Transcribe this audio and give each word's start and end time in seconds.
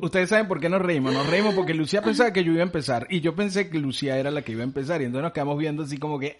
Ustedes 0.00 0.28
saben 0.28 0.48
por 0.48 0.60
qué 0.60 0.68
nos 0.68 0.82
reímos. 0.82 1.12
Nos 1.12 1.26
reímos 1.28 1.54
porque 1.54 1.74
Lucía 1.74 2.02
pensaba 2.02 2.32
que 2.32 2.44
yo 2.44 2.52
iba 2.52 2.60
a 2.60 2.66
empezar. 2.66 3.06
Y 3.10 3.20
yo 3.20 3.34
pensé 3.34 3.68
que 3.68 3.78
Lucía 3.78 4.18
era 4.18 4.30
la 4.30 4.42
que 4.42 4.52
iba 4.52 4.62
a 4.62 4.64
empezar. 4.64 5.00
Y 5.00 5.04
entonces 5.04 5.24
nos 5.24 5.32
quedamos 5.32 5.58
viendo 5.58 5.82
así 5.82 5.98
como 5.98 6.18
que... 6.18 6.38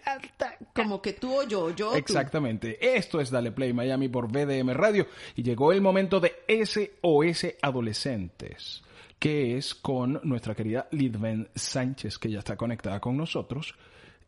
Como 0.75 1.01
que 1.03 1.13
tú 1.15 1.41
o 1.41 1.43
yo, 1.43 1.71
yo 1.71 1.91
tú. 1.91 1.97
Exactamente. 1.97 2.97
Esto 2.97 3.21
es 3.21 3.31
Dale 3.31 3.53
Play 3.53 3.73
Miami 3.73 4.09
por 4.09 4.31
BDM 4.31 4.71
Radio. 4.71 5.07
Y 5.37 5.43
llegó 5.43 5.73
el 5.73 5.81
momento 5.81 6.21
de 6.21 6.33
SOS 6.49 7.55
Adolescentes. 7.63 8.83
Que 9.19 9.57
es 9.57 9.75
con 9.75 10.21
nuestra 10.25 10.55
querida 10.55 10.89
Lidven 10.91 11.49
Sánchez, 11.55 12.19
que 12.19 12.31
ya 12.31 12.41
está 12.41 12.57
conectada 12.57 13.01
con 13.01 13.17
nosotros. 13.17 13.75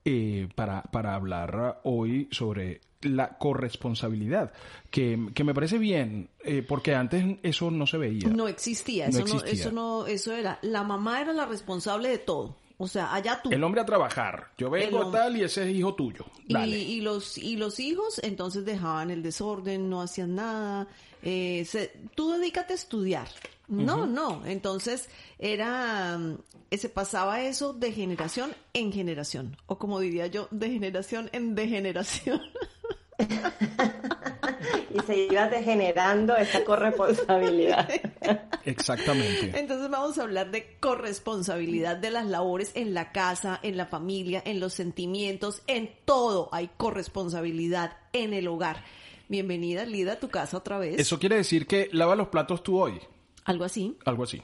eh, 0.04 0.48
para, 0.54 0.82
para 0.82 1.14
hablar 1.14 1.80
hoy 1.84 2.28
sobre 2.30 2.80
la 3.04 3.36
corresponsabilidad, 3.38 4.52
que, 4.90 5.28
que 5.34 5.44
me 5.44 5.54
parece 5.54 5.78
bien, 5.78 6.28
eh, 6.44 6.62
porque 6.66 6.94
antes 6.94 7.24
eso 7.42 7.70
no 7.70 7.86
se 7.86 7.98
veía. 7.98 8.28
No 8.28 8.48
existía, 8.48 9.06
eso 9.06 9.20
no, 9.20 9.24
existía. 9.24 9.52
eso 9.52 9.72
no, 9.72 10.06
eso 10.06 10.32
era, 10.32 10.58
la 10.62 10.82
mamá 10.82 11.20
era 11.20 11.32
la 11.32 11.46
responsable 11.46 12.08
de 12.08 12.18
todo. 12.18 12.56
O 12.76 12.88
sea, 12.88 13.14
allá 13.14 13.40
tú. 13.40 13.50
El 13.52 13.62
hombre 13.62 13.80
a 13.80 13.84
trabajar. 13.86 14.50
Yo 14.58 14.68
vengo 14.68 15.08
tal 15.12 15.36
y 15.36 15.44
ese 15.44 15.62
es 15.70 15.76
hijo 15.76 15.94
tuyo. 15.94 16.24
Dale. 16.48 16.76
Y, 16.76 16.94
y 16.94 17.00
los 17.02 17.38
y 17.38 17.56
los 17.56 17.78
hijos 17.78 18.18
entonces 18.24 18.64
dejaban 18.64 19.12
el 19.12 19.22
desorden, 19.22 19.88
no 19.88 20.02
hacían 20.02 20.34
nada. 20.34 20.88
eh, 21.22 21.64
se- 21.66 21.92
tú 22.16 22.32
dedícate 22.32 22.72
a 22.72 22.76
estudiar. 22.76 23.28
No, 23.68 24.06
no. 24.06 24.44
Entonces 24.44 25.08
era 25.38 26.18
mm, 26.18 26.38
se 26.76 26.88
pasaba 26.88 27.42
eso 27.42 27.72
de 27.74 27.92
generación 27.92 28.52
en 28.72 28.92
generación 28.92 29.56
o 29.66 29.78
como 29.78 30.00
diría 30.00 30.26
yo 30.26 30.48
de 30.50 30.68
generación 30.70 31.30
en 31.32 31.54
degeneración. 31.54 32.42
y 34.90 35.00
se 35.06 35.16
iba 35.30 35.48
degenerando 35.48 36.36
esa 36.36 36.64
corresponsabilidad. 36.64 37.88
Exactamente. 38.64 39.52
Entonces 39.58 39.90
vamos 39.90 40.18
a 40.18 40.22
hablar 40.22 40.50
de 40.50 40.76
corresponsabilidad 40.80 41.96
de 41.96 42.10
las 42.10 42.26
labores 42.26 42.72
en 42.74 42.94
la 42.94 43.12
casa, 43.12 43.58
en 43.62 43.76
la 43.76 43.86
familia, 43.86 44.42
en 44.44 44.60
los 44.60 44.72
sentimientos, 44.74 45.62
en 45.66 45.90
todo 46.04 46.48
hay 46.52 46.70
corresponsabilidad 46.76 47.96
en 48.12 48.32
el 48.34 48.48
hogar. 48.48 48.84
Bienvenida, 49.28 49.84
Lida, 49.86 50.12
a 50.14 50.20
tu 50.20 50.28
casa 50.28 50.56
otra 50.58 50.78
vez. 50.78 50.98
Eso 50.98 51.18
quiere 51.18 51.36
decir 51.36 51.66
que 51.66 51.88
lava 51.92 52.14
los 52.14 52.28
platos 52.28 52.62
tú 52.62 52.80
hoy. 52.80 53.00
Algo 53.44 53.64
así. 53.64 53.96
Algo 54.04 54.24
así. 54.24 54.42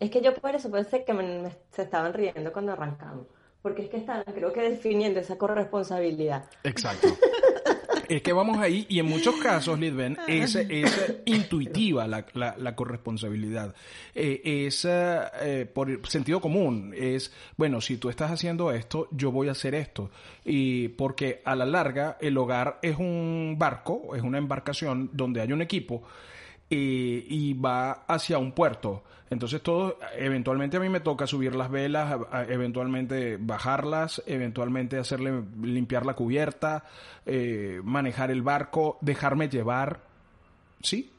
Es 0.00 0.10
que 0.10 0.20
yo 0.20 0.32
por 0.34 0.54
eso 0.54 0.70
pensé 0.70 1.04
que 1.04 1.12
me- 1.12 1.40
me- 1.42 1.56
se 1.72 1.82
estaban 1.82 2.12
riendo 2.14 2.52
cuando 2.52 2.72
arrancamos. 2.72 3.26
Porque 3.62 3.82
es 3.82 3.88
que 3.90 3.96
estaban, 3.96 4.22
creo 4.32 4.52
que 4.52 4.60
definiendo 4.62 5.18
esa 5.18 5.36
corresponsabilidad. 5.36 6.44
Exacto. 6.62 7.08
es 8.08 8.22
que 8.22 8.32
vamos 8.32 8.58
ahí 8.58 8.86
y 8.88 8.98
en 8.98 9.06
muchos 9.06 9.36
casos, 9.36 9.78
Lidben, 9.78 10.16
es, 10.26 10.54
es 10.56 11.20
intuitiva 11.26 12.06
la, 12.06 12.24
la- 12.34 12.54
la 12.58 12.74
corresponsabilidad. 12.74 13.74
Eh, 14.14 14.40
es 14.66 14.84
eh, 14.84 15.20
eh, 15.42 15.66
por 15.72 16.06
sentido 16.08 16.40
común. 16.40 16.94
Es, 16.96 17.32
bueno, 17.56 17.80
si 17.80 17.96
tú 17.96 18.08
estás 18.10 18.30
haciendo 18.30 18.72
esto, 18.72 19.08
yo 19.12 19.30
voy 19.30 19.48
a 19.48 19.52
hacer 19.52 19.74
esto. 19.74 20.10
Y 20.44 20.88
porque 20.88 21.42
a 21.44 21.54
la 21.54 21.66
larga 21.66 22.16
el 22.20 22.36
hogar 22.38 22.78
es 22.82 22.96
un 22.98 23.56
barco, 23.58 24.14
es 24.16 24.22
una 24.22 24.38
embarcación 24.38 25.10
donde 25.12 25.40
hay 25.40 25.52
un 25.52 25.62
equipo 25.62 26.02
eh, 26.70 27.24
y 27.28 27.54
va 27.54 27.92
hacia 28.06 28.38
un 28.38 28.52
puerto. 28.52 29.02
Entonces 29.30 29.62
todo, 29.62 29.98
eventualmente 30.16 30.78
a 30.78 30.80
mí 30.80 30.88
me 30.88 31.00
toca 31.00 31.26
subir 31.26 31.54
las 31.54 31.70
velas, 31.70 32.12
a- 32.30 32.38
a- 32.38 32.44
eventualmente 32.44 33.36
bajarlas, 33.38 34.22
eventualmente 34.26 34.98
hacerle 34.98 35.42
limpiar 35.62 36.06
la 36.06 36.14
cubierta, 36.14 36.84
eh, 37.26 37.80
manejar 37.84 38.30
el 38.30 38.42
barco, 38.42 38.96
dejarme 39.02 39.48
llevar. 39.48 40.00
¿Sí? 40.82 41.12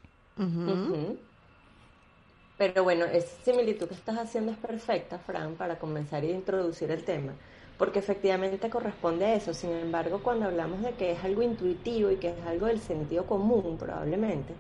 Pero 2.58 2.84
bueno, 2.84 3.06
esa 3.06 3.44
similitud 3.44 3.88
que 3.88 3.94
estás 3.94 4.18
haciendo 4.18 4.52
es 4.52 4.58
perfecta, 4.58 5.18
Fran, 5.20 5.54
para 5.56 5.78
comenzar 5.78 6.24
y 6.26 6.32
introducir 6.32 6.92
el 6.92 7.04
tema, 7.04 7.32
porque 7.78 8.00
efectivamente 8.00 8.70
corresponde 8.70 9.26
a 9.26 9.36
eso. 9.36 9.54
Sin 9.54 9.70
embargo, 9.72 10.20
cuando 10.22 10.46
hablamos 10.48 10.82
de 10.82 10.92
que 10.94 11.12
es 11.12 11.24
algo 11.24 11.42
intuitivo 11.42 12.10
y 12.12 12.18
que 12.18 12.30
es 12.30 12.46
algo 12.46 12.66
del 12.66 12.80
sentido 12.80 13.26
común, 13.26 13.78
probablemente, 13.78 14.54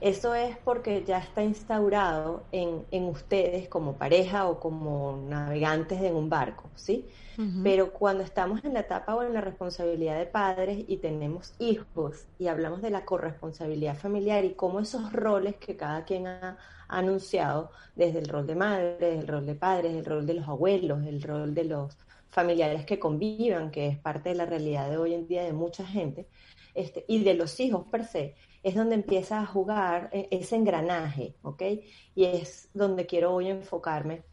eso 0.00 0.34
es 0.34 0.56
porque 0.58 1.04
ya 1.04 1.18
está 1.18 1.42
instaurado 1.42 2.44
en, 2.52 2.84
en 2.90 3.04
ustedes 3.04 3.68
como 3.68 3.94
pareja 3.94 4.46
o 4.48 4.60
como 4.60 5.16
navegantes 5.28 6.00
en 6.02 6.14
un 6.14 6.28
barco, 6.28 6.70
¿sí? 6.74 7.06
Pero 7.62 7.92
cuando 7.92 8.24
estamos 8.24 8.64
en 8.64 8.72
la 8.72 8.80
etapa 8.80 9.14
o 9.14 9.22
en 9.22 9.34
la 9.34 9.42
responsabilidad 9.42 10.18
de 10.18 10.24
padres 10.24 10.84
y 10.88 10.96
tenemos 10.96 11.52
hijos 11.58 12.24
y 12.38 12.46
hablamos 12.46 12.80
de 12.80 12.88
la 12.88 13.04
corresponsabilidad 13.04 13.94
familiar 13.94 14.46
y 14.46 14.54
cómo 14.54 14.80
esos 14.80 15.12
roles 15.12 15.56
que 15.56 15.76
cada 15.76 16.06
quien 16.06 16.26
ha, 16.26 16.56
ha 16.88 16.98
anunciado, 16.98 17.70
desde 17.94 18.20
el 18.20 18.28
rol 18.28 18.46
de 18.46 18.54
madre, 18.54 18.96
desde 18.98 19.18
el 19.18 19.28
rol 19.28 19.44
de 19.44 19.54
padres, 19.54 19.94
el 19.94 20.06
rol 20.06 20.24
de 20.24 20.32
los 20.32 20.48
abuelos, 20.48 21.04
el 21.04 21.20
rol 21.20 21.54
de 21.54 21.64
los 21.64 21.98
familiares 22.30 22.84
que 22.86 22.98
convivan, 22.98 23.70
que 23.70 23.88
es 23.88 23.98
parte 23.98 24.30
de 24.30 24.34
la 24.34 24.46
realidad 24.46 24.88
de 24.90 24.96
hoy 24.96 25.14
en 25.14 25.26
día 25.26 25.42
de 25.42 25.52
mucha 25.52 25.86
gente, 25.86 26.26
este, 26.74 27.04
y 27.08 27.22
de 27.24 27.34
los 27.34 27.58
hijos 27.60 27.86
per 27.90 28.04
se, 28.04 28.34
es 28.66 28.74
donde 28.74 28.96
empieza 28.96 29.40
a 29.40 29.46
jugar 29.46 30.10
eh, 30.12 30.28
ese 30.30 30.56
engranaje, 30.56 31.36
¿ok? 31.42 31.62
Y 32.14 32.24
es 32.26 32.70
donde 32.74 33.06
quiero 33.06 33.34
hoy 33.34 33.48
enfocarme 33.48 34.24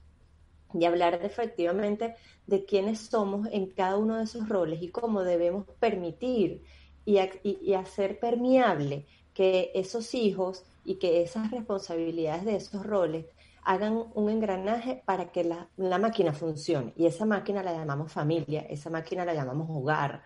y 0.74 0.86
hablar 0.86 1.20
de, 1.20 1.28
efectivamente 1.28 2.16
de 2.48 2.66
quiénes 2.66 3.00
somos 3.00 3.48
en 3.52 3.68
cada 3.72 3.98
uno 3.98 4.18
de 4.18 4.24
esos 4.24 4.50
roles 4.50 4.82
y 4.82 4.90
cómo 4.90 5.24
debemos 5.24 5.66
permitir 5.80 6.64
y- 7.06 7.20
y 7.44 7.74
hacer 7.74 8.20
permeable 8.20 9.06
que 9.34 9.72
esos 9.76 10.14
hijos 10.16 10.64
y 10.86 10.96
que 10.96 11.22
esas 11.24 11.52
responsabilidades 11.52 12.46
de 12.46 12.56
esos 12.56 12.86
roles 12.86 13.26
hagan 13.64 14.06
un 14.16 14.30
engranaje 14.30 15.02
para 15.06 15.32
que 15.32 15.44
la, 15.46 15.70
la 15.78 15.98
máquina 16.00 16.34
funcione. 16.34 16.94
Y 16.98 17.06
esa 17.06 17.26
máquina 17.26 17.64
la 17.64 17.74
llamamos 17.74 18.12
familia, 18.12 18.62
esa 18.70 18.90
máquina 18.90 19.26
la 19.26 19.34
llamamos 19.34 19.68
hogar, 19.70 20.24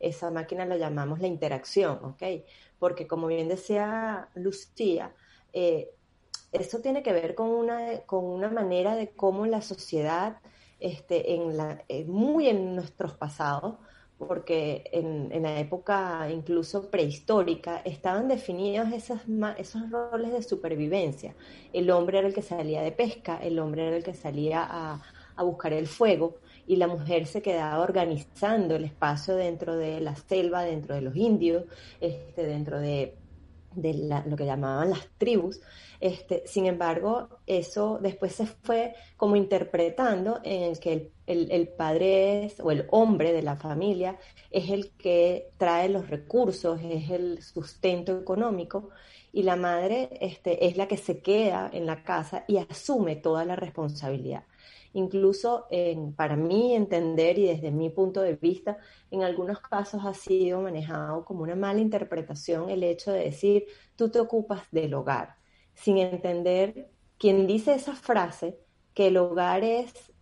esa 0.00 0.30
máquina 0.30 0.64
la 0.66 0.76
llamamos 0.76 1.20
la 1.20 1.26
interacción, 1.26 1.98
¿ok? 2.04 2.22
Porque 2.78 3.06
como 3.06 3.26
bien 3.26 3.48
decía 3.48 4.28
Lucía, 4.34 5.14
eh, 5.52 5.90
eso 6.52 6.80
tiene 6.80 7.02
que 7.02 7.12
ver 7.12 7.34
con 7.34 7.48
una, 7.48 8.00
con 8.06 8.24
una 8.24 8.48
manera 8.48 8.94
de 8.94 9.10
cómo 9.10 9.46
la 9.46 9.60
sociedad, 9.62 10.40
este, 10.80 11.34
en 11.34 11.56
la, 11.56 11.84
eh, 11.88 12.04
muy 12.04 12.48
en 12.48 12.74
nuestros 12.74 13.14
pasados, 13.14 13.76
porque 14.18 14.84
en, 14.92 15.30
en 15.30 15.44
la 15.44 15.60
época 15.60 16.28
incluso 16.30 16.90
prehistórica 16.90 17.78
estaban 17.84 18.26
definidos 18.26 18.88
esos 18.92 19.90
roles 19.90 20.32
de 20.32 20.42
supervivencia. 20.42 21.36
El 21.72 21.90
hombre 21.90 22.18
era 22.18 22.28
el 22.28 22.34
que 22.34 22.42
salía 22.42 22.82
de 22.82 22.90
pesca, 22.92 23.38
el 23.42 23.58
hombre 23.60 23.86
era 23.86 23.96
el 23.96 24.02
que 24.02 24.14
salía 24.14 24.66
a, 24.68 25.02
a 25.38 25.44
buscar 25.44 25.72
el 25.72 25.86
fuego 25.86 26.36
y 26.66 26.76
la 26.76 26.86
mujer 26.88 27.26
se 27.26 27.40
quedaba 27.42 27.80
organizando 27.82 28.76
el 28.76 28.84
espacio 28.84 29.36
dentro 29.36 29.76
de 29.76 30.00
la 30.00 30.14
selva, 30.16 30.62
dentro 30.64 30.94
de 30.94 31.00
los 31.02 31.16
indios, 31.16 31.64
este, 32.00 32.44
dentro 32.46 32.78
de 32.80 33.16
lo 34.26 34.36
que 34.36 34.46
llamaban 34.46 34.90
las 34.90 35.08
tribus. 35.18 35.60
Este, 36.00 36.42
sin 36.46 36.66
embargo, 36.66 37.28
eso 37.46 37.98
después 38.00 38.34
se 38.34 38.46
fue 38.46 38.94
como 39.16 39.36
interpretando 39.36 40.40
en 40.44 40.62
el 40.64 40.78
que 40.80 41.12
el, 41.26 41.50
el- 41.50 41.68
padre 41.68 42.52
o 42.62 42.70
el 42.70 42.86
hombre 42.90 43.32
de 43.32 43.42
la 43.42 43.56
familia 43.56 44.18
es 44.50 44.70
el 44.70 44.90
que 44.96 45.50
trae 45.58 45.88
los 45.88 46.08
recursos, 46.08 46.80
es 46.82 47.10
el 47.10 47.42
sustento 47.42 48.18
económico, 48.18 48.90
y 49.32 49.42
la 49.42 49.56
madre 49.56 50.08
este, 50.20 50.66
es 50.66 50.76
la 50.76 50.88
que 50.88 50.96
se 50.96 51.20
queda 51.20 51.70
en 51.72 51.86
la 51.86 52.02
casa 52.02 52.44
y 52.48 52.56
asume 52.58 53.16
toda 53.16 53.44
la 53.44 53.56
responsabilidad. 53.56 54.44
Incluso 54.92 55.66
para 56.16 56.36
mí 56.36 56.74
entender 56.74 57.38
y 57.38 57.46
desde 57.46 57.70
mi 57.70 57.90
punto 57.90 58.20
de 58.22 58.36
vista, 58.36 58.78
en 59.10 59.22
algunos 59.22 59.60
casos 59.60 60.02
ha 60.04 60.14
sido 60.14 60.60
manejado 60.60 61.24
como 61.24 61.42
una 61.42 61.56
mala 61.56 61.80
interpretación 61.80 62.70
el 62.70 62.82
hecho 62.82 63.12
de 63.12 63.24
decir, 63.24 63.66
tú 63.96 64.10
te 64.10 64.20
ocupas 64.20 64.62
del 64.70 64.94
hogar, 64.94 65.36
sin 65.74 65.98
entender 65.98 66.90
quien 67.18 67.46
dice 67.46 67.74
esa 67.74 67.94
frase, 67.94 68.58
que 68.94 69.08
el 69.08 69.16
hogar 69.16 69.62
es 69.64 70.12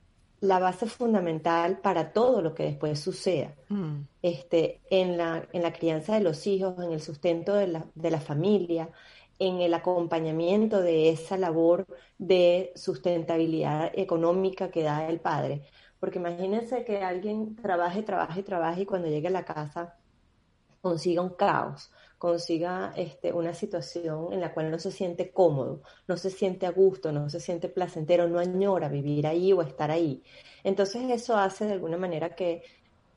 la 0.41 0.59
base 0.59 0.87
fundamental 0.87 1.79
para 1.79 2.13
todo 2.13 2.43
lo 2.43 2.55
que 2.55 2.65
después 2.65 3.01
suceda. 3.01 3.55
Mm. 3.69 4.03
Este, 4.23 4.81
en, 4.91 5.17
la, 5.17 5.49
en 5.53 5.63
la 5.63 5.73
crianza 5.73 6.15
de 6.15 6.21
los 6.21 6.47
hijos, 6.47 6.75
en 6.79 6.93
el 6.93 7.01
sustento 7.01 7.55
de 7.55 7.69
la, 7.69 7.87
de 7.95 8.11
la 8.11 8.21
familia, 8.21 8.91
en 9.39 9.61
el 9.61 9.75
acompañamiento 9.75 10.81
de 10.81 11.11
esa 11.11 11.37
labor 11.37 11.87
de 12.19 12.73
sustentabilidad 12.75 13.91
económica 13.95 14.71
que 14.71 14.83
da 14.83 15.09
el 15.09 15.21
padre. 15.21 15.63
Porque 16.01 16.19
imagínense 16.19 16.85
que 16.85 17.03
alguien 17.03 17.57
trabaje, 17.57 18.03
trabaje, 18.03 18.43
trabaje 18.43 18.83
y 18.83 18.87
cuando 18.87 19.09
llegue 19.09 19.29
a 19.29 19.31
la 19.31 19.45
casa 19.45 19.97
consiga 20.81 21.23
un 21.23 21.31
caos, 21.31 21.91
consiga 22.19 22.93
este, 22.97 23.33
una 23.33 23.55
situación 23.55 24.33
en 24.33 24.41
la 24.41 24.55
cual 24.55 24.71
no 24.71 24.79
se 24.79 24.93
siente 24.93 25.33
cómodo, 25.33 25.83
no 26.07 26.17
se 26.17 26.31
siente 26.31 26.65
a 26.67 26.71
gusto, 26.71 27.13
no 27.13 27.29
se 27.29 27.41
siente 27.41 27.69
placentero, 27.69 28.29
no 28.29 28.39
añora 28.39 28.89
vivir 28.89 29.27
ahí 29.27 29.53
o 29.53 29.63
estar 29.63 29.91
ahí. 29.91 30.23
Entonces 30.65 31.03
eso 31.11 31.37
hace 31.37 31.65
de 31.65 31.73
alguna 31.73 31.97
manera 31.97 32.35
que 32.37 32.63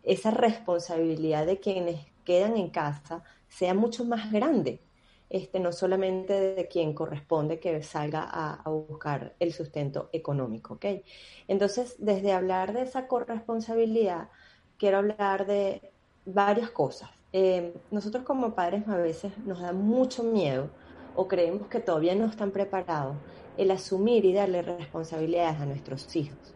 esa 0.04 0.31
responsabilidad 0.31 1.45
de 1.45 1.60
quienes 1.60 2.07
quedan 2.25 2.57
en 2.57 2.69
casa 2.69 3.24
sea 3.48 3.74
mucho 3.74 4.06
más 4.06 4.31
grande, 4.31 4.81
este, 5.30 5.60
no 5.60 5.72
solamente 5.72 6.56
de 6.56 6.68
quien 6.68 6.94
corresponde 6.94 7.60
que 7.60 7.84
salga 7.84 8.28
a, 8.30 8.68
buscar 8.70 9.36
el 9.40 9.54
sustento 9.54 10.10
económico. 10.12 10.76
¿okay? 10.76 11.04
Entonces, 11.48 11.96
desde 12.00 12.34
hablar 12.34 12.74
de 12.74 12.81
esa 12.81 13.08
corresponsabilidad, 13.08 14.30
quiero 14.78 14.98
hablar 14.98 15.46
de 15.46 15.92
varias 16.26 16.72
cosas. 16.72 17.10
Eh, 17.31 17.74
nosotros 17.92 18.24
como 18.24 18.56
padres 18.56 18.88
a 18.88 18.98
veces 18.98 19.38
nos 19.46 19.62
da 19.62 19.72
mucho 19.72 20.24
miedo 20.24 20.70
o 21.16 21.28
creemos 21.28 21.68
que 21.68 21.80
todavía 21.80 22.16
no 22.16 22.26
están 22.26 22.52
preparados 22.52 23.16
el 23.58 23.72
asumir 23.72 24.26
y 24.26 24.34
darle 24.34 24.62
responsabilidades 24.62 25.60
a 25.60 25.66
nuestros 25.66 26.16
hijos. 26.16 26.56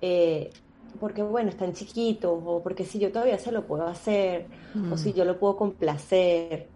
Eh, 0.00 0.50
porque 0.98 1.22
bueno, 1.22 1.50
están 1.50 1.72
chiquitos, 1.72 2.42
o 2.44 2.62
porque 2.62 2.84
si 2.84 2.98
yo 2.98 3.12
todavía 3.12 3.38
se 3.38 3.52
lo 3.52 3.66
puedo 3.66 3.86
hacer, 3.86 4.46
o 4.92 4.96
si 4.96 5.10
mm. 5.10 5.14
yo 5.14 5.24
lo 5.24 5.38
puedo 5.38 5.56
complacer. 5.56 6.68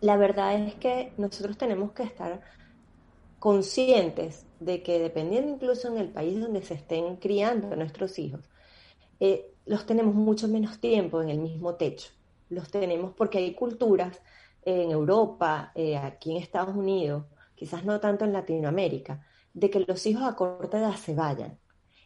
La 0.00 0.16
verdad 0.16 0.54
es 0.54 0.74
que 0.76 1.12
nosotros 1.16 1.58
tenemos 1.58 1.92
que 1.92 2.04
estar 2.04 2.40
conscientes 3.38 4.46
de 4.60 4.82
que 4.82 4.98
dependiendo 4.98 5.52
incluso 5.52 5.88
en 5.88 5.98
el 5.98 6.08
país 6.08 6.40
donde 6.40 6.62
se 6.62 6.74
estén 6.74 7.16
criando 7.16 7.74
nuestros 7.74 8.18
hijos, 8.18 8.40
eh, 9.20 9.52
los 9.66 9.86
tenemos 9.86 10.14
mucho 10.14 10.48
menos 10.48 10.80
tiempo 10.80 11.20
en 11.20 11.30
el 11.30 11.38
mismo 11.38 11.74
techo. 11.74 12.10
Los 12.48 12.70
tenemos 12.70 13.12
porque 13.14 13.38
hay 13.38 13.54
culturas 13.54 14.20
en 14.64 14.90
Europa, 14.90 15.72
eh, 15.74 15.96
aquí 15.96 16.30
en 16.32 16.42
Estados 16.42 16.76
Unidos, 16.76 17.24
quizás 17.54 17.84
no 17.84 18.00
tanto 18.00 18.24
en 18.24 18.32
Latinoamérica, 18.32 19.24
de 19.52 19.70
que 19.70 19.80
los 19.80 20.06
hijos 20.06 20.22
a 20.22 20.36
corta 20.36 20.78
edad 20.78 20.94
se 20.94 21.14
vayan. 21.14 21.58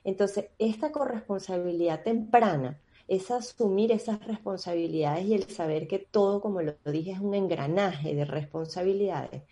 Entonces, 0.05 0.47
esta 0.59 0.91
corresponsabilidad 0.91 2.03
temprana 2.03 2.81
es 3.17 3.31
asumir 3.31 3.93
esas 3.93 4.25
responsabilidades 4.27 5.27
y 5.27 5.35
el 5.35 5.45
saber 5.51 5.87
que 5.87 5.99
todo, 5.99 6.41
como 6.41 6.63
lo 6.63 6.75
dije, 6.87 7.13
es 7.13 7.19
un 7.19 7.35
engranaje 7.35 8.15
de 8.15 8.25
responsabilidades. 8.25 9.43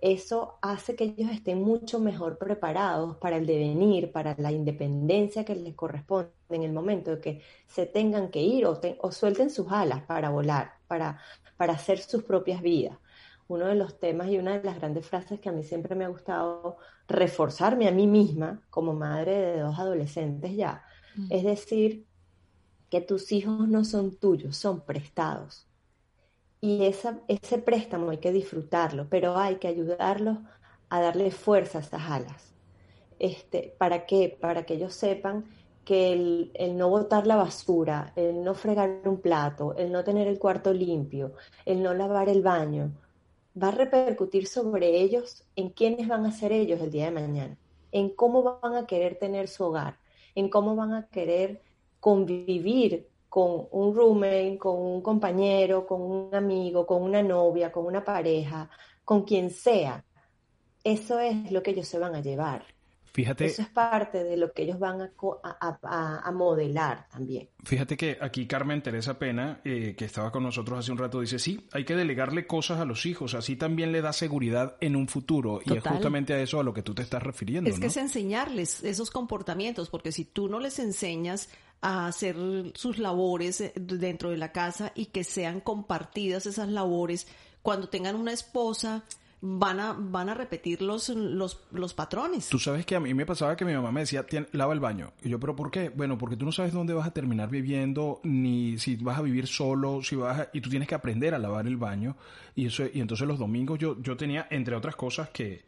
Eso 0.00 0.58
hace 0.60 0.96
que 0.96 1.04
ellos 1.04 1.30
estén 1.30 1.62
mucho 1.62 2.00
mejor 2.00 2.36
preparados 2.36 3.16
para 3.18 3.36
el 3.36 3.46
devenir, 3.46 4.10
para 4.10 4.34
la 4.38 4.50
independencia 4.50 5.44
que 5.44 5.54
les 5.54 5.76
corresponde 5.76 6.32
en 6.50 6.64
el 6.64 6.72
momento 6.72 7.12
de 7.12 7.20
que 7.20 7.42
se 7.68 7.86
tengan 7.86 8.28
que 8.28 8.42
ir 8.42 8.66
o, 8.66 8.80
o 8.98 9.12
suelten 9.12 9.50
sus 9.50 9.70
alas 9.70 10.02
para 10.02 10.30
volar, 10.30 10.72
para, 10.88 11.20
para 11.56 11.74
hacer 11.74 12.00
sus 12.00 12.24
propias 12.24 12.60
vidas. 12.60 12.98
Uno 13.46 13.66
de 13.66 13.76
los 13.76 14.00
temas 14.00 14.28
y 14.30 14.38
una 14.38 14.58
de 14.58 14.64
las 14.64 14.80
grandes 14.80 15.06
frases 15.06 15.38
que 15.38 15.48
a 15.48 15.52
mí 15.52 15.62
siempre 15.62 15.94
me 15.94 16.04
ha 16.04 16.08
gustado 16.08 16.76
reforzarme 17.06 17.86
a 17.86 17.92
mí 17.92 18.08
misma 18.08 18.62
como 18.68 18.94
madre 18.94 19.36
de 19.36 19.60
dos 19.60 19.78
adolescentes 19.78 20.56
ya, 20.56 20.82
mm. 21.14 21.26
es 21.30 21.44
decir, 21.44 22.05
que 22.90 23.00
tus 23.00 23.32
hijos 23.32 23.68
no 23.68 23.84
son 23.84 24.16
tuyos, 24.16 24.56
son 24.56 24.80
prestados. 24.80 25.66
Y 26.60 26.84
esa, 26.84 27.20
ese 27.28 27.58
préstamo 27.58 28.10
hay 28.10 28.18
que 28.18 28.32
disfrutarlo, 28.32 29.08
pero 29.08 29.36
hay 29.36 29.56
que 29.56 29.68
ayudarlos 29.68 30.38
a 30.88 31.00
darle 31.00 31.30
fuerza 31.30 31.78
a 31.78 31.80
esas 31.82 32.02
alas. 32.10 32.54
Este, 33.18 33.74
¿Para 33.78 34.06
qué? 34.06 34.36
Para 34.40 34.64
que 34.64 34.74
ellos 34.74 34.94
sepan 34.94 35.44
que 35.84 36.12
el, 36.12 36.50
el, 36.54 36.76
no 36.76 36.88
botar 36.88 37.26
la 37.26 37.36
basura, 37.36 38.12
el 38.16 38.42
no 38.42 38.54
fregar 38.54 39.02
un 39.04 39.20
plato, 39.20 39.76
el 39.76 39.92
no 39.92 40.02
tener 40.04 40.26
el 40.26 40.38
cuarto 40.38 40.72
limpio, 40.72 41.34
el 41.64 41.82
no 41.82 41.94
lavar 41.94 42.28
el 42.28 42.42
baño, 42.42 42.92
va 43.60 43.68
a 43.68 43.72
repercutir 43.72 44.46
sobre 44.46 45.00
ellos 45.00 45.44
en 45.54 45.70
quiénes 45.70 46.08
van 46.08 46.26
a 46.26 46.32
ser 46.32 46.52
ellos 46.52 46.80
el 46.80 46.90
día 46.90 47.06
de 47.06 47.10
mañana, 47.12 47.58
en 47.92 48.10
cómo 48.10 48.58
van 48.60 48.74
a 48.74 48.86
querer 48.86 49.18
tener 49.18 49.48
su 49.48 49.64
hogar, 49.64 49.98
en 50.34 50.48
cómo 50.50 50.76
van 50.76 50.92
a 50.92 51.06
querer 51.08 51.62
convivir 52.06 53.08
con 53.28 53.66
un 53.72 53.92
roommate, 53.92 54.56
con 54.58 54.80
un 54.80 55.02
compañero, 55.02 55.84
con 55.84 56.02
un 56.02 56.32
amigo, 56.32 56.86
con 56.86 57.02
una 57.02 57.20
novia, 57.20 57.72
con 57.72 57.84
una 57.84 58.04
pareja, 58.04 58.70
con 59.04 59.24
quien 59.24 59.50
sea. 59.50 60.04
Eso 60.84 61.18
es 61.18 61.50
lo 61.50 61.64
que 61.64 61.72
ellos 61.72 61.88
se 61.88 61.98
van 61.98 62.14
a 62.14 62.20
llevar. 62.20 62.75
Fíjate. 63.16 63.46
Eso 63.46 63.62
es 63.62 63.68
parte 63.68 64.24
de 64.24 64.36
lo 64.36 64.52
que 64.52 64.64
ellos 64.64 64.78
van 64.78 65.00
a, 65.00 66.30
modelar 66.34 67.08
también. 67.08 67.48
Fíjate 67.64 67.96
que 67.96 68.18
aquí 68.20 68.46
Carmen 68.46 68.82
Teresa 68.82 69.18
Pena, 69.18 69.62
eh, 69.64 69.94
que 69.96 70.04
estaba 70.04 70.30
con 70.30 70.42
nosotros 70.42 70.78
hace 70.80 70.92
un 70.92 70.98
rato, 70.98 71.22
dice, 71.22 71.38
sí, 71.38 71.66
hay 71.72 71.86
que 71.86 71.96
delegarle 71.96 72.46
cosas 72.46 72.78
a 72.78 72.84
los 72.84 73.06
hijos, 73.06 73.32
así 73.32 73.56
también 73.56 73.90
le 73.90 74.02
da 74.02 74.12
seguridad 74.12 74.76
en 74.82 74.96
un 74.96 75.08
futuro. 75.08 75.60
Y 75.64 75.78
es 75.78 75.82
justamente 75.82 76.34
a 76.34 76.42
eso 76.42 76.60
a 76.60 76.62
lo 76.62 76.74
que 76.74 76.82
tú 76.82 76.94
te 76.94 77.00
estás 77.00 77.22
refiriendo. 77.22 77.70
Es 77.70 77.80
que 77.80 77.86
es 77.86 77.96
enseñarles 77.96 78.84
esos 78.84 79.10
comportamientos, 79.10 79.88
porque 79.88 80.12
si 80.12 80.26
tú 80.26 80.50
no 80.50 80.60
les 80.60 80.78
enseñas 80.78 81.48
a 81.80 82.08
hacer 82.08 82.36
sus 82.74 82.98
labores 82.98 83.62
eh, 83.62 83.72
dentro 83.76 84.28
de 84.28 84.36
la 84.36 84.52
casa 84.52 84.92
y 84.94 85.06
que 85.06 85.24
sean 85.24 85.60
compartidas 85.60 86.44
esas 86.44 86.68
labores, 86.68 87.26
cuando 87.62 87.88
tengan 87.88 88.14
una 88.14 88.34
esposa, 88.34 89.04
van 89.40 89.80
a, 89.80 89.92
van 89.92 90.28
a 90.28 90.34
repetir 90.34 90.82
los, 90.82 91.08
los, 91.08 91.94
patrones. 91.94 92.48
Tú 92.48 92.58
sabes 92.58 92.86
que 92.86 92.96
a 92.96 93.00
mí 93.00 93.12
me 93.14 93.26
pasaba 93.26 93.56
que 93.56 93.64
mi 93.64 93.74
mamá 93.74 93.92
me 93.92 94.00
decía, 94.00 94.24
lava 94.52 94.72
el 94.72 94.80
baño. 94.80 95.12
Y 95.22 95.28
yo, 95.28 95.38
¿pero 95.38 95.54
por 95.54 95.70
qué? 95.70 95.90
Bueno, 95.90 96.16
porque 96.18 96.36
tú 96.36 96.44
no 96.44 96.52
sabes 96.52 96.72
dónde 96.72 96.94
vas 96.94 97.06
a 97.06 97.12
terminar 97.12 97.50
viviendo, 97.50 98.20
ni 98.24 98.78
si 98.78 98.96
vas 98.96 99.18
a 99.18 99.22
vivir 99.22 99.46
solo, 99.46 100.02
si 100.02 100.16
vas 100.16 100.48
y 100.52 100.60
tú 100.60 100.70
tienes 100.70 100.88
que 100.88 100.94
aprender 100.94 101.34
a 101.34 101.38
lavar 101.38 101.66
el 101.66 101.76
baño. 101.76 102.16
Y 102.54 102.66
eso 102.66 102.84
y 102.92 103.00
entonces 103.00 103.26
los 103.28 103.38
domingos 103.38 103.78
yo, 103.78 104.00
yo 104.00 104.16
tenía, 104.16 104.46
entre 104.50 104.74
otras 104.74 104.96
cosas, 104.96 105.28
que, 105.30 105.64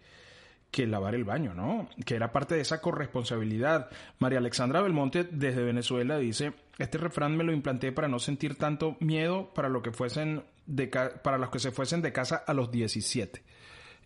que 0.71 0.87
lavar 0.87 1.15
el 1.15 1.25
baño, 1.25 1.55
¿no? 1.55 1.89
Que 2.05 2.15
era 2.15 2.33
parte 2.33 2.55
de 2.55 2.63
esa 2.63 2.81
corresponsabilidad. 2.81 3.91
María 4.19 4.39
Alexandra 4.39 4.81
Belmonte 4.81 5.25
desde 5.25 5.63
Venezuela 5.63 6.19
dice, 6.19 6.53
este 6.79 6.99
refrán 6.99 7.37
me 7.37 7.45
lo 7.45 7.53
implanté 7.53 7.93
para 7.93 8.09
no 8.09 8.19
sentir 8.19 8.57
tanto 8.57 8.97
miedo 9.01 9.53
para 9.55 9.69
lo 9.69 9.83
que 9.83 9.93
fuesen 9.93 10.43
de 10.69 10.87
para 10.87 11.39
los 11.39 11.51
que 11.51 11.59
se 11.59 11.73
fuesen 11.73 12.03
de 12.03 12.13
casa 12.13 12.37
a 12.47 12.55
los 12.55 12.71
17. 12.71 13.43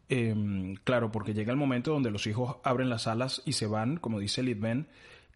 Em, 0.08 0.74
claro, 0.84 1.10
porque 1.10 1.34
llega 1.34 1.52
el 1.52 1.58
momento 1.58 1.92
donde 1.92 2.10
los 2.10 2.26
hijos 2.26 2.56
abren 2.64 2.88
las 2.88 3.06
alas 3.06 3.42
y 3.44 3.52
se 3.52 3.66
van, 3.66 3.96
como 3.96 4.18
dice 4.18 4.42
Lidben, 4.42 4.88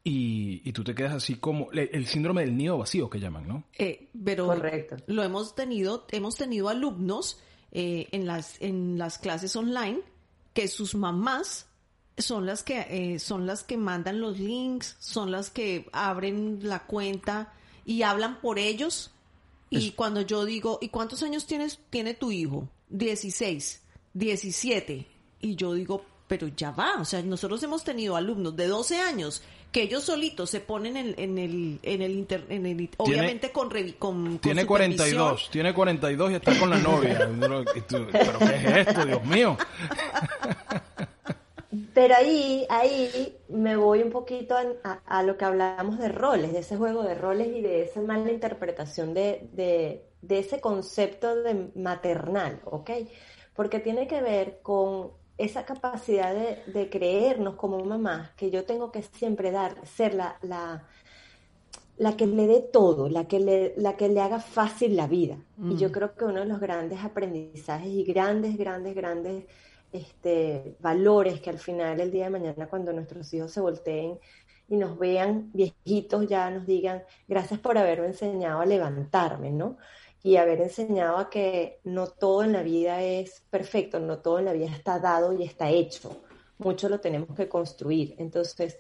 y, 0.05 0.63
y, 0.65 0.73
tú 0.73 0.85
te 0.85 0.95
quedas 0.95 1.15
así 1.15 1.35
como 1.35 1.73
el 1.73 2.07
síndrome 2.07 2.43
del 2.43 2.57
nido 2.57 2.79
vacío 2.79 3.11
que 3.11 3.19
llaman, 3.19 3.49
¿no? 3.49 3.65
Eh, 3.77 4.09
pero 4.25 4.47
Correcto. 4.47 4.97
lo 5.09 5.25
hemos 5.25 5.57
tenido, 5.57 6.07
hemos 6.13 6.37
tenido 6.37 6.69
alumnos 6.69 7.41
eh, 7.73 8.07
en 8.13 8.25
las 8.25 8.61
en 8.63 8.99
las 8.99 9.19
clases 9.19 9.57
online 9.57 9.99
que 10.55 10.69
sus 10.69 10.95
mamás 10.95 11.67
son 12.19 12.47
las 12.47 12.63
que 12.63 12.87
eh, 12.89 13.19
son 13.19 13.47
las 13.47 13.65
que 13.65 13.77
mandan 13.77 14.21
los 14.21 14.39
links, 14.39 14.97
son 15.01 15.31
las 15.33 15.51
que 15.51 15.89
abren 15.93 16.61
la 16.63 16.87
cuenta 16.87 17.53
y 17.85 18.03
hablan 18.03 18.41
por 18.41 18.59
ellos. 18.59 19.13
Y 19.71 19.91
cuando 19.93 20.21
yo 20.23 20.45
digo, 20.45 20.79
¿y 20.81 20.89
cuántos 20.89 21.23
años 21.23 21.47
tienes 21.47 21.81
tiene 21.91 22.15
tu 22.15 22.31
hijo? 22.31 22.69
16. 22.89 23.83
17. 24.15 25.07
Y 25.41 25.55
yo 25.57 25.75
digo, 25.75 26.05
pero 26.29 26.49
ya 26.49 26.71
va, 26.71 27.01
o 27.01 27.05
sea, 27.05 27.23
nosotros 27.23 27.63
hemos 27.63 27.85
tenido 27.85 28.17
alumnos 28.17 28.57
de 28.57 28.67
12 28.67 28.99
años 28.99 29.43
que 29.71 29.83
ellos 29.83 30.05
solitos 30.05 30.51
se 30.51 30.61
ponen 30.61 30.97
en, 30.97 31.15
en 31.19 31.39
el 31.39 31.79
en 31.83 32.03
el, 32.03 32.13
inter, 32.13 32.47
en 32.49 32.67
el 32.67 32.89
obviamente 32.97 33.51
con, 33.51 33.69
con, 33.99 34.39
tiene 34.39 34.65
42 34.65 35.51
tiene 35.51 35.75
42 35.75 36.31
y 36.31 36.35
está 36.35 36.59
con 36.59 36.71
la 36.71 36.79
novia 36.79 37.29
pero 37.39 37.65
qué 37.65 37.81
es 37.81 38.87
esto 38.89 39.05
Dios 39.05 39.25
mío 39.25 39.59
pero 41.95 42.15
ahí 42.15 42.67
ahí 42.69 43.37
me 43.49 43.77
voy 43.77 44.03
un 44.03 44.11
poquito 44.11 44.57
a, 44.57 44.93
a, 45.05 45.23
lo 45.23 45.37
que 45.37 45.45
hablábamos 45.45 45.99
de 45.99 46.09
roles 46.09 46.53
de 46.53 46.61
ese 46.61 46.77
juego 46.77 47.03
de 47.03 47.15
roles 47.15 47.49
y 47.49 47.61
de 47.61 47.83
esa 47.83 48.01
mala 48.01 48.31
interpretación 48.31 49.15
de, 49.15 49.49
de, 49.53 50.05
de 50.23 50.39
ese 50.39 50.61
concepto 50.61 51.43
de 51.43 51.71
maternal 51.75 52.61
¿ok? 52.65 52.91
porque 53.55 53.81
tiene 53.81 54.07
que 54.07 54.21
ver 54.21 54.61
con 54.63 55.13
esa 55.39 55.65
capacidad 55.65 56.35
de, 56.35 56.89
creernos 56.91 57.57
como 57.57 57.85
mamás, 57.85 58.31
que 58.37 58.51
yo 58.51 58.65
tengo 58.65 58.91
que 58.91 59.03
siempre 59.03 59.51
dar, 59.51 59.87
ser 59.87 60.15
la, 60.15 60.39
la, 61.99 62.17
que 62.17 62.27
le 62.27 62.47
dé 62.47 62.61
todo, 62.61 63.09
la 63.09 63.27
que 63.27 63.41
le, 63.41 63.75
la 63.77 63.97
que 63.97 64.09
le 64.09 64.21
haga 64.21 64.41
fácil 64.41 64.97
la 64.97 65.07
vida. 65.07 65.37
Y 65.63 65.77
yo 65.77 65.89
mm. 65.89 65.93
creo 65.93 66.15
que 66.15 66.25
uno 66.25 66.41
de 66.41 66.47
los 66.47 66.61
grandes 66.61 67.05
aprendizajes 67.05 67.89
y 67.89 68.05
grandes, 68.05 68.57
grandes, 68.57 68.95
grandes 68.95 69.45
este, 69.93 70.77
valores 70.81 71.41
que 71.41 71.51
al 71.51 71.59
final 71.59 72.01
el 72.01 72.11
día 72.11 72.25
de 72.25 72.31
mañana 72.31 72.69
cuando 72.69 72.93
nuestros 72.93 73.33
hijos 73.35 73.53
se 73.53 73.61
volteen 73.61 74.19
y 74.69 74.77
nos 74.77 74.99
vean 74.99 75.51
viejitos 75.53 76.27
ya 76.27 76.51
nos 76.51 76.67
digan 76.67 77.03
gracias 77.29 77.61
por 77.61 77.79
haberme 77.79 78.09
enseñado 78.09 78.61
a 78.61 78.67
levantarme, 78.67 79.51
¿no? 79.51 79.79
y 80.27 80.39
haber 80.39 80.61
enseñado 80.61 81.19
a 81.19 81.31
que 81.31 81.79
no 81.85 82.09
todo 82.09 82.43
en 82.43 82.53
la 82.53 82.65
vida 82.65 83.01
es 83.01 83.45
perfecto, 83.49 84.01
no 84.01 84.19
todo 84.19 84.41
en 84.41 84.47
la 84.47 84.55
vida 84.55 84.67
está 84.67 84.99
dado 84.99 85.33
y 85.33 85.45
está 85.45 85.71
hecho. 85.71 86.25
Mucho 86.59 86.89
lo 86.89 86.99
tenemos 86.99 87.37
que 87.37 87.49
construir. 87.49 88.17
Entonces, 88.19 88.77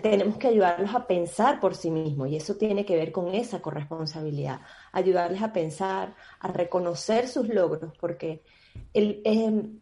tenemos 0.00 0.36
que 0.36 0.46
ayudarlos 0.46 0.94
a 0.94 1.08
pensar 1.08 1.58
por 1.58 1.74
sí 1.74 1.90
mismos 1.90 2.28
y 2.28 2.36
eso 2.36 2.54
tiene 2.54 2.84
que 2.84 2.94
ver 2.94 3.10
con 3.10 3.34
esa 3.34 3.60
corresponsabilidad. 3.60 4.60
Ayudarles 4.92 5.42
a 5.42 5.52
pensar, 5.52 6.14
a 6.38 6.46
reconocer 6.46 7.26
sus 7.26 7.48
logros, 7.48 7.92
porque 7.98 8.44
el, 8.92 9.22
em, 9.24 9.80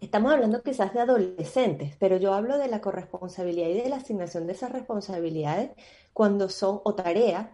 estamos 0.00 0.32
hablando 0.32 0.62
quizás 0.62 0.92
de 0.94 1.00
adolescentes, 1.00 1.96
pero 1.98 2.16
yo 2.18 2.34
hablo 2.34 2.58
de 2.58 2.68
la 2.68 2.80
corresponsabilidad 2.80 3.68
y 3.68 3.82
de 3.82 3.88
la 3.88 3.96
asignación 3.96 4.46
de 4.46 4.52
esas 4.54 4.72
responsabilidades 4.72 5.70
cuando 6.12 6.48
son, 6.48 6.80
o 6.84 6.94
tareas, 6.94 7.48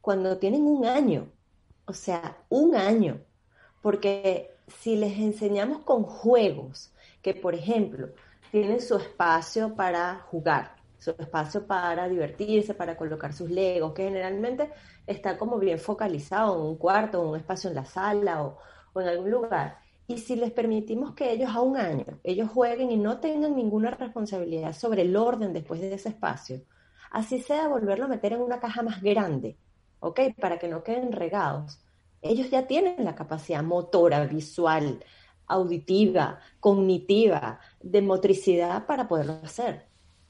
cuando 0.00 0.38
tienen 0.38 0.62
un 0.66 0.86
año 0.86 1.32
o 1.86 1.92
sea, 1.94 2.44
un 2.48 2.74
año. 2.76 3.22
Porque 3.82 4.50
si 4.68 4.96
les 4.96 5.18
enseñamos 5.18 5.80
con 5.84 6.04
juegos, 6.04 6.92
que 7.22 7.34
por 7.34 7.54
ejemplo 7.54 8.08
tienen 8.50 8.80
su 8.80 8.96
espacio 8.96 9.74
para 9.76 10.20
jugar, 10.30 10.76
su 10.98 11.10
espacio 11.12 11.66
para 11.66 12.08
divertirse, 12.08 12.74
para 12.74 12.96
colocar 12.96 13.32
sus 13.32 13.50
legos, 13.50 13.92
que 13.94 14.04
generalmente 14.04 14.72
está 15.06 15.38
como 15.38 15.58
bien 15.58 15.78
focalizado 15.78 16.56
en 16.56 16.62
un 16.66 16.76
cuarto, 16.78 17.22
en 17.22 17.28
un 17.30 17.36
espacio 17.36 17.70
en 17.70 17.76
la 17.76 17.84
sala 17.84 18.42
o, 18.44 18.58
o 18.92 19.00
en 19.00 19.08
algún 19.08 19.30
lugar. 19.30 19.78
Y 20.08 20.18
si 20.18 20.36
les 20.36 20.52
permitimos 20.52 21.14
que 21.14 21.32
ellos 21.32 21.50
a 21.50 21.60
un 21.60 21.76
año, 21.76 22.04
ellos 22.22 22.50
jueguen 22.50 22.92
y 22.92 22.96
no 22.96 23.18
tengan 23.18 23.56
ninguna 23.56 23.90
responsabilidad 23.90 24.72
sobre 24.72 25.02
el 25.02 25.16
orden 25.16 25.52
después 25.52 25.80
de 25.80 25.94
ese 25.94 26.10
espacio, 26.10 26.62
así 27.10 27.40
sea 27.40 27.68
volverlo 27.68 28.04
a 28.04 28.08
meter 28.08 28.32
en 28.32 28.40
una 28.40 28.60
caja 28.60 28.82
más 28.82 29.02
grande, 29.02 29.56
¿ok? 30.00 30.20
Para 30.40 30.58
que 30.58 30.68
no 30.68 30.84
queden 30.84 31.10
regados. 31.12 31.80
Ellos 32.22 32.50
ya 32.50 32.66
tienen 32.66 33.04
la 33.04 33.16
capacidad 33.16 33.64
motora, 33.64 34.24
visual, 34.26 35.04
auditiva, 35.48 36.40
cognitiva, 36.60 37.60
de 37.80 38.02
motricidad 38.02 38.86
para 38.86 39.08
poderlo 39.08 39.40
hacer. 39.42 39.86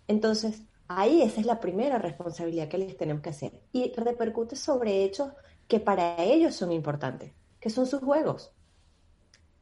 Entonces, 0.09 0.62
ahí 0.88 1.23
esa 1.23 1.40
es 1.40 1.47
la 1.47 1.61
primera 1.61 1.99
responsabilidad 1.99 2.68
que 2.68 2.78
les 2.78 2.97
tenemos 2.97 3.23
que 3.23 3.30
hacer. 3.30 3.61
Y 3.73 3.92
repercute 3.95 4.56
sobre 4.56 5.04
hechos 5.04 5.33
que 5.68 5.80
para 5.80 6.23
ellos 6.23 6.54
son 6.54 6.73
importantes, 6.73 7.33
que 7.61 7.71
son 7.71 7.87
sus 7.87 8.00
juegos. 8.00 8.55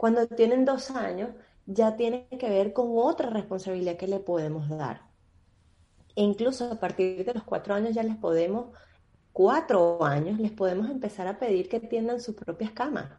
Cuando 0.04 0.26
tienen 0.26 0.66
dos 0.66 0.90
años, 0.90 1.30
ya 1.64 1.96
tienen 1.96 2.28
que 2.28 2.50
ver 2.50 2.74
con 2.74 2.88
otra 2.94 3.30
responsabilidad 3.30 3.96
que 3.96 4.06
le 4.06 4.18
podemos 4.18 4.68
dar. 4.68 5.00
E 6.14 6.22
incluso 6.22 6.70
a 6.70 6.78
partir 6.78 7.24
de 7.24 7.32
los 7.32 7.42
cuatro 7.42 7.72
años 7.72 7.94
ya 7.94 8.02
les 8.02 8.16
podemos 8.16 8.76
cuatro 9.32 10.04
años 10.04 10.38
les 10.38 10.52
podemos 10.52 10.90
empezar 10.90 11.26
a 11.26 11.38
pedir 11.38 11.70
que 11.70 11.80
tiendan 11.80 12.20
sus 12.20 12.34
propias 12.34 12.72
camas. 12.72 13.18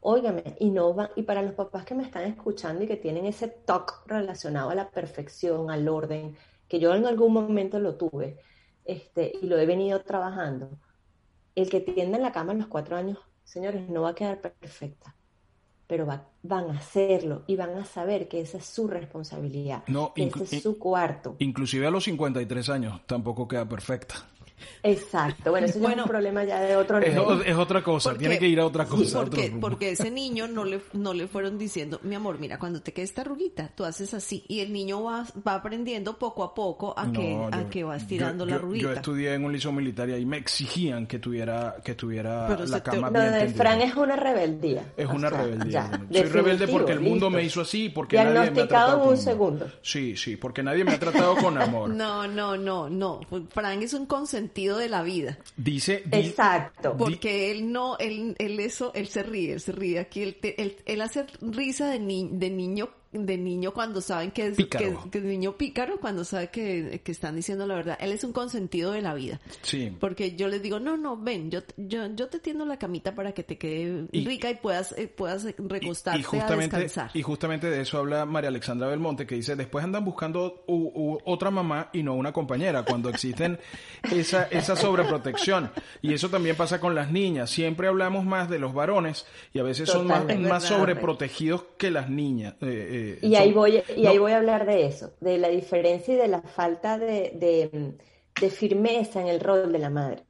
Óigame, 0.00 0.56
y, 0.58 0.70
no 0.70 0.96
y 1.14 1.22
para 1.22 1.42
los 1.42 1.52
papás 1.52 1.84
que 1.84 1.94
me 1.94 2.02
están 2.02 2.24
escuchando 2.24 2.82
y 2.82 2.88
que 2.88 2.96
tienen 2.96 3.24
ese 3.26 3.46
toque 3.46 3.94
relacionado 4.06 4.70
a 4.70 4.74
la 4.74 4.90
perfección, 4.90 5.70
al 5.70 5.88
orden, 5.88 6.36
que 6.66 6.80
yo 6.80 6.92
en 6.92 7.06
algún 7.06 7.32
momento 7.32 7.78
lo 7.78 7.94
tuve 7.94 8.40
este, 8.84 9.30
y 9.40 9.46
lo 9.46 9.56
he 9.58 9.64
venido 9.64 10.02
trabajando, 10.02 10.70
el 11.54 11.70
que 11.70 11.80
tienda 11.80 12.16
en 12.16 12.24
la 12.24 12.32
cama 12.32 12.50
a 12.50 12.56
los 12.56 12.66
cuatro 12.66 12.96
años, 12.96 13.16
señores, 13.44 13.88
no 13.88 14.02
va 14.02 14.08
a 14.08 14.14
quedar 14.16 14.40
perfecta, 14.40 15.14
pero 15.90 16.06
van 16.06 16.70
a 16.70 16.78
hacerlo 16.78 17.42
y 17.48 17.56
van 17.56 17.76
a 17.76 17.84
saber 17.84 18.28
que 18.28 18.40
esa 18.40 18.58
es 18.58 18.64
su 18.64 18.86
responsabilidad, 18.86 19.82
no, 19.88 20.14
que 20.14 20.22
ese 20.22 20.58
es 20.58 20.62
su 20.62 20.78
cuarto. 20.78 21.34
Inclusive 21.40 21.84
a 21.84 21.90
los 21.90 22.04
53 22.04 22.68
años 22.68 23.00
tampoco 23.06 23.48
queda 23.48 23.68
perfecta. 23.68 24.14
Exacto, 24.82 25.50
bueno, 25.50 25.66
eso 25.66 25.78
es 25.78 25.96
un 25.96 26.04
problema 26.04 26.44
ya 26.44 26.60
de 26.60 26.76
otro 26.76 27.00
nivel. 27.00 27.42
Es, 27.46 27.56
otra 27.56 27.82
cosa, 27.82 28.16
tiene 28.16 28.38
que 28.38 28.48
ir 28.48 28.60
a 28.60 28.66
otra 28.66 28.86
cosa. 28.86 29.20
porque, 29.20 29.52
porque 29.60 29.90
ese 29.90 30.10
niño 30.10 30.48
no 30.48 30.64
le, 30.64 30.80
no 30.92 31.14
le 31.14 31.26
fueron 31.28 31.58
diciendo, 31.58 32.00
mi 32.02 32.14
amor, 32.14 32.38
mira, 32.38 32.58
cuando 32.58 32.80
te 32.80 32.92
quede 32.92 33.04
esta 33.04 33.24
ruguita, 33.24 33.70
tú 33.74 33.84
haces 33.84 34.14
así. 34.14 34.44
Y 34.48 34.60
el 34.60 34.72
niño 34.72 35.02
va, 35.04 35.26
va 35.46 35.54
aprendiendo 35.54 36.18
poco 36.18 36.44
a 36.44 36.54
poco 36.54 36.94
a, 36.96 37.10
que, 37.12 37.38
a 37.50 37.68
que 37.68 37.84
va 37.84 37.96
estirando 37.96 38.46
la 38.46 38.58
ruguita. 38.58 38.88
Yo 38.88 38.92
estudié 38.92 39.34
en 39.34 39.44
un 39.44 39.52
liceo 39.52 39.72
militar 39.72 40.08
y 40.08 40.12
ahí 40.12 40.24
me 40.24 40.36
exigían 40.36 41.06
que 41.06 41.18
tuviera, 41.18 41.76
que 41.84 41.94
tuviera 41.94 42.48
la 42.66 42.82
cama 42.82 43.10
bien 43.10 43.32
de 43.32 43.48
Fran 43.48 43.80
es 43.80 43.94
una 43.94 44.16
rebeldía. 44.16 44.92
Es 44.96 45.06
una 45.06 45.30
rebeldía. 45.30 45.90
Soy 46.10 46.22
rebelde 46.22 46.68
porque 46.68 46.92
el 46.92 47.00
mundo 47.00 47.30
me 47.30 47.42
hizo 47.42 47.60
así, 47.60 47.88
porque 47.88 48.16
nadie 48.16 48.50
me 48.50 48.62
ha 48.62 48.66
tratado 48.66 49.04
en 49.04 49.08
un 49.10 49.16
segundo. 49.18 49.70
Sí, 49.82 50.16
sí, 50.16 50.36
porque 50.36 50.62
nadie 50.62 50.84
me 50.84 50.92
ha 50.92 50.98
tratado 50.98 51.36
con 51.36 51.58
amor. 51.60 51.90
No, 52.00 52.26
no, 52.26 52.56
no, 52.56 52.88
no. 52.88 53.20
Fran 53.50 53.82
es 53.82 53.92
un 53.92 54.06
consentido 54.06 54.49
de 54.76 54.88
la 54.88 55.02
vida. 55.02 55.38
Dice, 55.56 56.02
exacto. 56.10 56.96
Porque 56.96 57.50
él 57.50 57.72
no, 57.72 57.96
él, 57.98 58.34
él 58.38 58.60
eso, 58.60 58.92
él 58.94 59.08
se 59.08 59.22
ríe, 59.22 59.52
él 59.52 59.60
se 59.60 59.72
ríe. 59.72 59.98
Aquí 59.98 60.22
él, 60.22 60.36
él, 60.42 60.76
él 60.84 61.00
hace 61.00 61.26
risa 61.40 61.88
de, 61.90 61.98
de 61.98 62.50
niño 62.50 62.90
de 63.12 63.36
niño 63.36 63.72
cuando 63.72 64.00
saben 64.00 64.30
que 64.30 64.46
es, 64.48 64.56
que, 64.56 64.96
que, 65.10 65.20
niño 65.20 65.56
pícaro, 65.56 65.98
cuando 65.98 66.24
sabe 66.24 66.48
que, 66.48 67.00
que, 67.04 67.10
están 67.10 67.34
diciendo 67.34 67.66
la 67.66 67.74
verdad. 67.74 67.98
Él 68.00 68.12
es 68.12 68.22
un 68.22 68.32
consentido 68.32 68.92
de 68.92 69.02
la 69.02 69.14
vida. 69.14 69.40
Sí. 69.62 69.96
Porque 69.98 70.36
yo 70.36 70.46
les 70.46 70.62
digo, 70.62 70.78
no, 70.78 70.96
no, 70.96 71.16
ven, 71.16 71.50
yo, 71.50 71.60
yo, 71.76 72.06
yo 72.14 72.28
te 72.28 72.38
tiendo 72.38 72.64
la 72.64 72.78
camita 72.78 73.14
para 73.14 73.32
que 73.32 73.42
te 73.42 73.58
quede 73.58 74.06
rica 74.12 74.50
y 74.50 74.54
puedas, 74.54 74.92
eh, 74.96 75.08
puedas 75.08 75.44
recostarte 75.58 76.20
y, 76.20 76.22
justamente, 76.22 76.76
a 76.76 76.78
descansar. 76.78 77.10
Y 77.14 77.22
justamente 77.22 77.68
de 77.68 77.80
eso 77.80 77.98
habla 77.98 78.24
María 78.26 78.48
Alexandra 78.48 78.86
Belmonte, 78.86 79.26
que 79.26 79.34
dice, 79.34 79.56
después 79.56 79.84
andan 79.84 80.04
buscando 80.04 80.64
otra 81.24 81.50
mamá 81.50 81.90
y 81.92 82.04
no 82.04 82.14
una 82.14 82.32
compañera, 82.32 82.84
cuando 82.84 83.08
existen 83.08 83.58
esa, 84.12 84.44
esa 84.44 84.76
sobreprotección. 84.76 85.72
Y 86.00 86.14
eso 86.14 86.28
también 86.30 86.54
pasa 86.54 86.78
con 86.78 86.94
las 86.94 87.10
niñas. 87.10 87.50
Siempre 87.50 87.88
hablamos 87.88 88.24
más 88.24 88.48
de 88.48 88.60
los 88.60 88.72
varones 88.72 89.26
y 89.52 89.58
a 89.58 89.64
veces 89.64 89.88
son 89.88 90.06
más, 90.06 90.24
más 90.38 90.62
sobreprotegidos 90.62 91.64
que 91.76 91.90
las 91.90 92.08
niñas. 92.08 92.54
Eh, 92.60 92.88
eh, 92.92 92.99
y 93.22 93.34
ahí 93.36 93.52
voy 93.52 93.82
y 93.96 94.06
ahí 94.06 94.18
voy 94.18 94.32
a 94.32 94.38
hablar 94.38 94.66
de 94.66 94.86
eso, 94.86 95.12
de 95.20 95.38
la 95.38 95.48
diferencia 95.48 96.14
y 96.14 96.16
de 96.16 96.28
la 96.28 96.42
falta 96.42 96.98
de, 96.98 97.96
firmeza 98.50 99.20
en 99.20 99.28
el 99.28 99.40
rol 99.40 99.70
de 99.72 99.78
la 99.78 99.90
madre, 99.90 100.24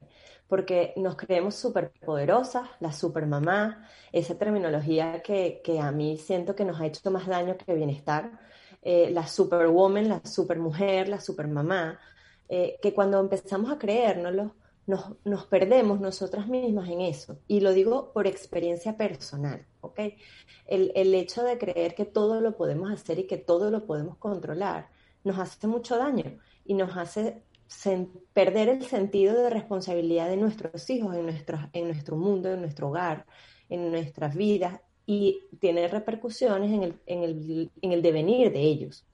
porque 0.47 0.93
nos 0.97 1.15
creemos 1.15 1.55
súper 1.55 1.91
poderosas, 2.05 2.67
la 2.79 2.91
supermamá, 2.91 3.87
esa 4.11 4.37
terminología 4.37 5.21
que, 5.21 5.61
a 5.81 5.91
mí 5.91 6.17
siento 6.17 6.55
que 6.55 6.65
nos 6.65 6.79
ha 6.81 6.85
hecho 6.85 7.09
más 7.11 7.27
daño 7.27 7.55
que 7.57 7.73
bienestar, 7.73 8.31
eh, 8.81 9.09
la 9.11 9.27
superwoman, 9.27 10.09
la 10.09 10.21
supermujer, 10.25 11.07
la 11.07 11.21
supermamá, 11.21 11.99
eh, 12.49 12.77
que 12.81 12.93
cuando 12.93 13.19
empezamos 13.19 13.71
a 13.71 13.77
creérnoslo, 13.77 14.55
nos, 15.23 15.45
perdemos 15.45 15.99
nosotras 16.01 16.47
mismas 16.47 16.89
en 16.89 17.01
eso. 17.01 17.39
Y 17.47 17.61
lo 17.61 17.73
digo 17.73 18.11
por 18.13 18.27
experiencia 18.27 18.97
personal, 18.97 19.65
¿ok? 19.81 19.99
El, 20.67 21.13
hecho 21.13 21.43
de 21.43 21.57
creer 21.57 21.95
que 21.95 22.05
todo 22.05 22.41
lo 22.41 22.57
podemos 22.57 22.91
hacer 22.91 23.19
y 23.19 23.27
que 23.27 23.37
todo 23.37 23.71
lo 23.71 23.85
podemos 23.85 24.17
controlar 24.17 24.89
nos 25.23 25.37
hace 25.39 25.67
mucho 25.67 25.97
daño 25.97 26.37
y 26.65 26.73
nos 26.73 26.97
hace 26.97 27.43
perder 28.33 28.69
el 28.69 28.85
sentido 28.85 29.41
de 29.41 29.49
responsabilidad 29.49 30.27
de 30.27 30.37
nuestros 30.37 30.89
hijos 30.89 31.15
en 31.15 31.25
nuestro, 31.25 31.57
en 31.71 31.85
nuestro 31.85 32.17
mundo, 32.17 32.51
en 32.51 32.59
nuestro 32.61 32.89
hogar, 32.89 33.25
en 33.69 33.91
nuestras 33.91 34.35
vidas 34.35 34.81
y 35.05 35.39
tiene 35.59 35.87
repercusiones 35.87 36.71
en 36.71 36.83
el, 36.83 36.99
en 37.05 37.23
el, 37.23 37.71
en 37.81 37.91
el 37.93 38.01
devenir 38.01 38.51
de 38.51 38.61
ellos. 38.61 39.05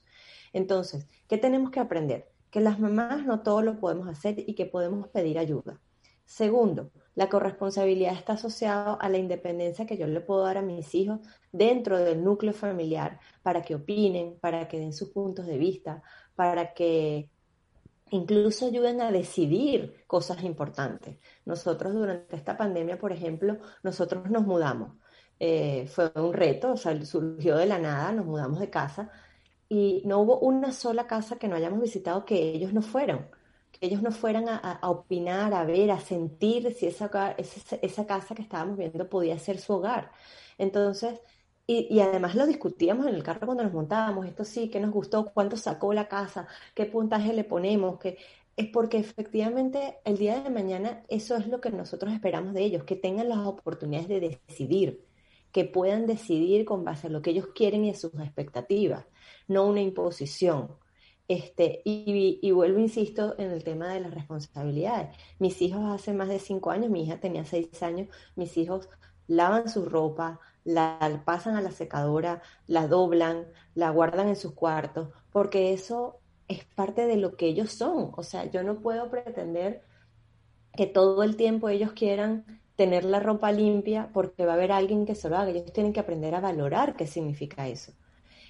Entonces, 0.53 1.07
¿qué 1.27 1.37
tenemos 1.37 1.69
que 1.69 1.79
aprender? 1.79 2.31
Que 2.51 2.61
las 2.61 2.79
mamás 2.79 3.25
no 3.25 3.41
todo 3.41 3.61
lo 3.61 3.79
podemos 3.79 4.07
hacer 4.07 4.35
y 4.37 4.55
que 4.55 4.65
podemos 4.65 5.07
pedir 5.09 5.37
ayuda. 5.39 5.79
Segundo, 6.25 6.91
la 7.15 7.29
corresponsabilidad 7.29 8.13
está 8.13 8.33
asociada 8.33 8.95
a 8.95 9.09
la 9.09 9.17
independencia 9.17 9.85
que 9.85 9.97
yo 9.97 10.07
le 10.07 10.19
puedo 10.21 10.43
dar 10.43 10.57
a 10.57 10.61
mis 10.61 10.93
hijos 10.93 11.21
dentro 11.51 11.97
del 11.97 12.23
núcleo 12.23 12.53
familiar 12.53 13.19
para 13.41 13.61
que 13.61 13.75
opinen, 13.75 14.37
para 14.39 14.67
que 14.67 14.77
den 14.77 14.93
sus 14.93 15.09
puntos 15.09 15.47
de 15.47 15.57
vista, 15.57 16.03
para 16.35 16.73
que 16.73 17.29
incluso 18.11 18.67
ayuden 18.67 19.01
a 19.01 19.11
decidir 19.11 20.03
cosas 20.05 20.43
importantes. 20.43 21.17
Nosotros 21.45 21.93
durante 21.93 22.35
esta 22.35 22.57
pandemia, 22.57 22.97
por 22.99 23.11
ejemplo, 23.11 23.57
nosotros 23.83 24.29
nos 24.29 24.45
mudamos. 24.45 24.97
Eh, 25.39 25.87
fue 25.87 26.11
un 26.15 26.33
reto, 26.33 26.73
o 26.73 26.77
sea, 26.77 26.99
surgió 27.05 27.57
de 27.57 27.67
la 27.67 27.79
nada, 27.79 28.11
nos 28.11 28.25
mudamos 28.25 28.59
de 28.59 28.69
casa, 28.69 29.11
y 29.69 30.01
no 30.05 30.19
hubo 30.19 30.39
una 30.39 30.71
sola 30.71 31.07
casa 31.07 31.37
que 31.37 31.47
no 31.47 31.55
hayamos 31.55 31.81
visitado 31.81 32.25
que 32.25 32.35
ellos 32.51 32.73
no 32.73 32.81
fueron, 32.81 33.27
que 33.71 33.85
ellos 33.87 34.01
no 34.01 34.11
fueran 34.11 34.47
a, 34.49 34.79
opinar, 34.83 35.53
a 35.53 35.65
ver, 35.65 35.91
a 35.91 35.99
sentir 35.99 36.73
si 36.73 36.87
esa, 36.87 37.07
esa, 37.37 37.75
esa, 37.81 38.07
casa 38.07 38.35
que 38.35 38.41
estábamos 38.41 38.77
viendo 38.77 39.09
podía 39.09 39.37
ser 39.39 39.59
su 39.59 39.73
hogar. 39.73 40.11
Entonces, 40.57 41.21
y, 41.67 41.99
además 41.99 42.35
lo 42.35 42.47
discutíamos 42.47 43.07
en 43.07 43.15
el 43.15 43.23
carro 43.23 43.45
cuando 43.45 43.63
nos 43.63 43.73
montábamos, 43.73 44.25
esto 44.25 44.45
sí, 44.45 44.69
qué 44.69 44.79
nos 44.79 44.91
gustó, 44.91 45.31
cuánto 45.33 45.57
sacó 45.57 45.93
la 45.93 46.07
casa, 46.07 46.47
qué 46.73 46.85
puntaje 46.85 47.33
le 47.33 47.43
ponemos, 47.43 47.99
que 47.99 48.17
es 48.55 48.67
porque 48.69 48.97
efectivamente 48.97 49.99
el 50.05 50.17
día 50.17 50.41
de 50.41 50.49
mañana 50.49 51.03
eso 51.09 51.35
es 51.35 51.47
lo 51.47 51.59
que 51.61 51.69
nosotros 51.69 52.13
esperamos 52.13 52.53
de 52.53 52.63
ellos, 52.63 52.83
que 52.85 52.95
tengan 52.95 53.29
las 53.29 53.39
oportunidades 53.39 54.07
de 54.07 54.19
decidir, 54.47 55.06
que 55.57 55.65
puedan 55.65 56.05
decidir 56.05 56.65
con 56.65 56.83
base 56.83 57.07
a 57.07 57.09
lo 57.09 57.23
que 57.23 57.31
ellos 57.31 57.47
quieren 57.55 57.83
y 57.83 57.89
a 57.89 57.95
sus 57.95 58.13
expectativas, 58.13 59.07
no 59.47 59.65
una 59.65 59.81
imposición. 59.81 60.77
Este, 61.27 61.81
y, 61.83 62.37
y, 62.43 62.51
vuelvo, 62.51 62.77
insisto, 62.77 63.33
en 63.39 63.49
el 63.49 63.63
tema 63.63 63.91
de 63.91 64.01
las 64.01 64.13
responsabilidades. 64.13 65.17
Mis 65.39 65.59
hijos 65.63 65.81
hace 65.91 66.13
más 66.13 66.29
de 66.29 66.37
cinco 66.37 66.69
años, 66.69 66.91
mi 66.91 67.03
hija 67.03 67.19
tenía 67.19 67.43
seis 67.43 67.81
años, 67.81 68.07
mis 68.35 68.55
hijos 68.55 68.87
lavan 69.25 69.67
su 69.67 69.85
ropa, 69.85 70.39
la 70.63 71.23
pasan 71.25 71.55
a 71.55 71.63
la 71.63 71.71
secadora, 71.71 72.43
la 72.67 72.87
doblan, 72.87 73.47
la 73.73 73.89
guardan 73.89 74.27
en 74.27 74.35
sus 74.35 74.53
cuartos, 74.53 75.09
porque 75.31 75.73
eso 75.73 76.19
es 76.47 76.65
parte 76.65 77.07
de 77.07 77.17
lo 77.17 77.35
que 77.35 77.47
ellos 77.47 77.71
son. 77.71 78.11
O 78.15 78.21
sea, 78.21 78.45
yo 78.45 78.61
no 78.61 78.79
puedo 78.79 79.09
pretender 79.09 79.81
que 80.73 80.85
todo 80.85 81.23
el 81.23 81.35
tiempo 81.35 81.67
ellos 81.67 81.93
quieran 81.93 82.61
tener 82.77 83.03
la 83.03 83.19
ropa 83.19 83.51
limpia 83.51 84.09
porque 84.13 84.45
va 84.45 84.53
a 84.53 84.55
haber 84.55 84.71
alguien 84.71 85.05
que 85.05 85.15
se 85.15 85.29
lo 85.29 85.35
haga. 85.35 85.49
Ellos 85.51 85.73
tienen 85.73 85.91
que 85.91 85.99
aprender 85.99 86.33
a 86.35 86.39
valorar 86.39 86.95
qué 86.95 87.07
significa 87.07 87.67
eso. 87.67 87.91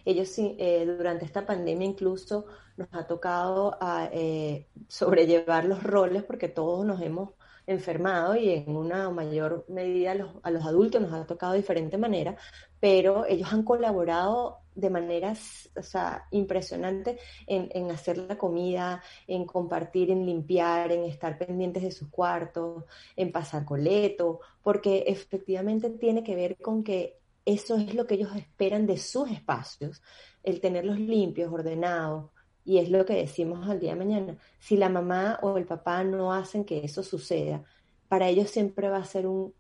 Ellos 0.05 0.33
eh, 0.37 0.85
durante 0.85 1.25
esta 1.25 1.45
pandemia 1.45 1.87
incluso 1.87 2.45
nos 2.77 2.89
ha 2.91 3.07
tocado 3.07 3.77
a, 3.81 4.09
eh, 4.13 4.67
sobrellevar 4.87 5.65
los 5.65 5.81
roles 5.83 6.23
porque 6.23 6.49
todos 6.49 6.85
nos 6.85 7.01
hemos 7.01 7.31
enfermado 7.67 8.35
y 8.35 8.49
en 8.49 8.75
una 8.75 9.09
mayor 9.09 9.65
medida 9.67 10.13
a 10.41 10.51
los, 10.51 10.65
adultos 10.65 11.01
nos 11.01 11.13
ha 11.13 11.27
tocado 11.27 11.51
de 11.51 11.59
diferente 11.59 11.97
manera, 11.97 12.37
pero 12.79 13.25
ellos 13.25 13.51
han 13.51 13.63
colaborado 13.63 14.59
de 14.73 14.89
maneras 14.89 15.69
o 15.75 15.83
sea, 15.83 16.27
en, 16.31 17.03
en, 17.47 17.91
hacer 17.91 18.17
la 18.17 18.37
comida, 18.37 19.03
en 19.27 19.45
compartir, 19.45 20.11
en 20.11 20.25
limpiar, 20.25 20.91
en 20.91 21.03
estar 21.03 21.37
pendientes 21.37 21.83
de 21.83 21.91
sus 21.91 22.09
cuartos, 22.09 22.85
en 23.15 23.31
pasar 23.31 23.65
coleto, 23.65 24.39
porque 24.63 25.03
efectivamente 25.07 25.89
tiene 25.89 26.23
que 26.23 26.35
ver 26.35 26.57
con 26.57 26.83
que 26.83 27.17
eso 27.45 27.75
es 27.77 27.93
lo 27.93 28.05
que 28.07 28.15
ellos 28.15 28.35
esperan 28.35 28.85
de 28.85 28.97
sus 28.97 29.29
espacios, 29.29 30.01
el 30.43 30.61
tenerlos 30.61 30.99
limpios, 30.99 31.51
ordenados, 31.51 32.31
y 32.67 32.79
es 32.79 32.89
lo 32.89 33.05
que 33.05 33.13
decimos 33.13 33.69
al 33.69 33.79
día 33.79 33.93
de 33.93 33.99
mañana. 33.99 34.37
Si 34.59 34.75
la 34.75 34.89
mamá 34.89 35.39
o 35.41 35.57
el 35.57 35.65
papá 35.65 36.03
no 36.03 36.33
hacen 36.33 36.65
que 36.65 36.83
eso 36.83 37.01
suceda, 37.01 37.63
para 38.09 38.27
ellos 38.27 38.49
siempre 38.49 38.89
va 38.89 38.97
a 38.97 39.05
ser 39.05 39.25
un, 39.25 39.53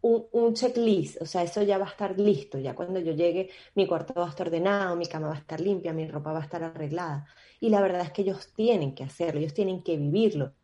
un, 0.00 0.54
checklist, 0.54 1.20
o 1.20 1.26
sea, 1.26 1.42
eso 1.42 1.60
ya 1.62 1.76
va 1.76 1.84
a 1.84 1.90
estar 1.90 2.18
listo, 2.18 2.58
ya 2.58 2.74
cuando 2.74 3.00
yo 3.00 3.12
llegue 3.12 3.50
mi 3.74 3.86
cuarto 3.86 4.14
va 4.14 4.26
a 4.26 4.30
estar 4.30 4.46
ordenado, 4.46 4.96
mi 4.96 5.06
cama 5.06 5.28
va 5.28 5.34
a 5.34 5.38
estar 5.38 5.60
limpia, 5.60 5.92
mi 5.92 6.08
ropa 6.08 6.32
va 6.32 6.40
a 6.40 6.44
estar 6.44 6.64
arreglada. 6.64 7.26
Y 7.60 7.68
la 7.68 7.82
verdad 7.82 8.00
es 8.00 8.12
que 8.12 8.22
ellos 8.22 8.50
tienen 8.54 8.94
que 8.94 9.04
hacerlo, 9.04 9.38
ellos 9.38 9.52
tienen 9.52 9.82
que 9.82 9.98
vivirlo, 9.98 10.54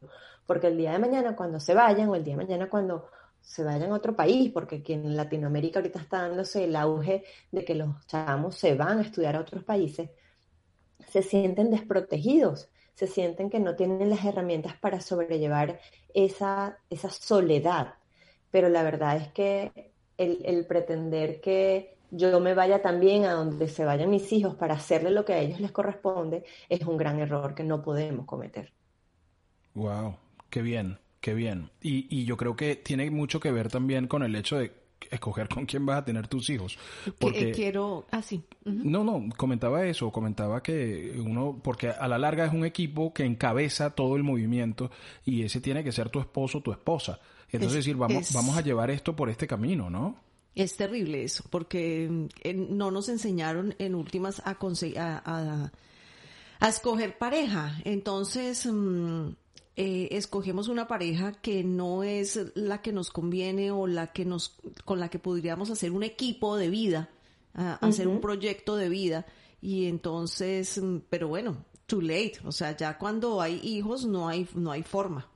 porque 0.47 0.69
el 0.69 0.79
día 0.79 0.93
de 0.93 0.99
mañana 0.99 1.37
cuando 1.37 1.61
se 1.61 1.75
vayan 1.75 2.09
o 2.09 2.15
el 2.15 2.25
día 2.25 2.35
de 2.35 2.45
mañana 2.45 2.71
cuando 2.71 3.11
se 3.43 3.63
vayan 3.63 3.93
a 3.93 3.95
otro 3.95 4.17
país, 4.17 4.51
porque 4.53 4.77
aquí 4.77 4.95
en 4.95 5.15
Latinoamérica 5.15 5.81
ahorita 5.81 6.01
está 6.01 6.23
dándose 6.23 6.65
el 6.65 6.75
auge 6.77 7.25
de 7.53 7.63
que 7.63 7.75
los 7.75 8.07
chamos 8.07 8.57
se 8.57 8.75
van 8.75 9.01
a 9.01 9.03
estudiar 9.03 9.37
a 9.37 9.41
otros 9.41 9.65
países, 9.65 10.09
se 11.07 11.23
sienten 11.23 11.71
desprotegidos, 11.71 12.69
se 12.95 13.07
sienten 13.07 13.51
que 13.51 13.61
no 13.61 13.77
tienen 13.77 14.11
las 14.11 14.25
herramientas 14.25 14.77
para 14.77 15.01
sobrellevar 15.01 15.81
esa, 16.15 16.79
esa 16.91 17.11
soledad. 17.11 17.95
Pero 18.51 18.69
la 18.69 18.83
verdad 18.83 19.17
es 19.17 19.29
que 19.29 19.93
el, 20.17 20.67
pretender 20.67 21.41
que 21.41 21.97
yo 22.11 22.41
me 22.41 22.55
vaya 22.55 22.83
también 22.83 23.25
a 23.25 23.33
donde 23.33 23.69
se 23.69 23.85
vayan 23.85 24.11
mis 24.11 24.33
hijos 24.33 24.57
para 24.57 24.75
hacerle 24.75 25.11
lo 25.11 25.25
que 25.25 25.35
a 25.35 25.39
ellos 25.39 25.61
les 25.61 25.71
corresponde 25.71 26.45
es 26.69 26.81
un 26.83 26.97
gran 26.97 27.21
error 27.21 27.55
que 27.55 27.63
no 27.63 27.83
podemos 27.83 28.27
cometer. 28.27 28.73
Wow, 29.75 30.17
qué 30.51 30.63
bien, 30.63 30.99
qué 31.21 31.35
bien. 31.35 31.71
Y, 31.81 32.07
y 32.11 32.25
yo 32.25 32.37
creo 32.37 32.57
que 32.57 32.75
tiene 32.75 33.11
mucho 33.11 33.39
que 33.39 33.53
ver 33.53 33.69
también 33.69 34.09
con 34.09 34.23
el 34.23 34.35
hecho 34.35 34.59
de 34.59 34.73
escoger 35.11 35.49
con 35.49 35.67
quién 35.67 35.87
vas 35.87 35.99
a 35.99 36.05
tener 36.05 36.29
tus 36.29 36.51
hijos. 36.51 36.79
Porque, 37.19 37.53
quiero, 37.53 38.07
así. 38.11 38.43
Ah, 38.67 38.71
No, 38.71 39.05
no, 39.05 39.29
comentaba 39.37 39.87
eso, 39.87 40.11
comentaba 40.11 40.63
que 40.63 41.15
uno, 41.19 41.61
porque 41.63 41.89
a 41.89 42.09
la 42.09 42.19
larga 42.19 42.47
es 42.47 42.53
un 42.53 42.65
equipo 42.65 43.13
que 43.13 43.25
encabeza 43.25 43.91
todo 43.91 44.17
el 44.17 44.23
movimiento 44.23 44.91
y 45.25 45.43
ese 45.43 45.61
tiene 45.61 45.85
que 45.85 45.93
ser 45.93 46.11
tu 46.11 46.21
esposo, 46.21 46.61
tu 46.61 46.73
esposa. 46.73 47.21
Entonces 47.51 47.79
decir, 47.79 47.97
vamos, 47.97 48.33
vamos 48.33 48.57
a 48.57 48.61
llevar 48.61 48.91
esto 48.91 49.17
por 49.17 49.31
este 49.31 49.47
camino, 49.47 49.89
¿no? 49.89 50.17
Es 50.55 50.77
terrible 50.77 51.23
eso, 51.23 51.45
porque 51.51 52.29
eh, 52.43 52.55
no 52.55 52.91
nos 52.91 53.09
enseñaron 53.09 53.75
en 53.79 53.95
últimas 53.95 54.43
a, 54.45 54.57
a, 54.57 55.71
a, 56.59 56.69
escoger 56.69 57.17
pareja. 57.17 57.79
Entonces, 57.85 58.67
mm, 58.67 59.29
eh, 59.81 60.09
escogemos 60.17 60.67
una 60.67 60.89
pareja 60.89 61.31
que 61.31 61.63
no 61.63 62.03
es 62.03 62.41
la 62.57 62.83
que 62.83 62.93
nos 62.93 63.11
conviene 63.11 63.71
o 63.71 63.87
la 63.87 64.09
que 64.09 64.25
nos, 64.25 64.57
con 64.85 64.99
la 64.99 65.09
que 65.09 65.21
podríamos 65.21 65.71
hacer 65.71 65.93
un 65.93 66.03
equipo 66.03 66.57
de 66.57 66.69
vida, 66.69 67.11
hacer 67.55 68.09
un 68.09 68.21
proyecto 68.21 68.75
de 68.75 68.89
vida. 68.89 69.25
Y 69.63 69.87
entonces, 69.87 70.83
mm, 70.83 70.97
pero 71.09 71.29
bueno, 71.29 71.65
too 71.87 72.01
late. 72.01 72.41
O 72.45 72.51
sea, 72.51 72.77
ya 72.77 72.99
cuando 72.99 73.41
hay 73.41 73.61
hijos 73.63 74.05
no 74.05 74.29
hay, 74.29 74.49
no 74.57 74.73
hay 74.73 74.83
forma. 74.83 75.29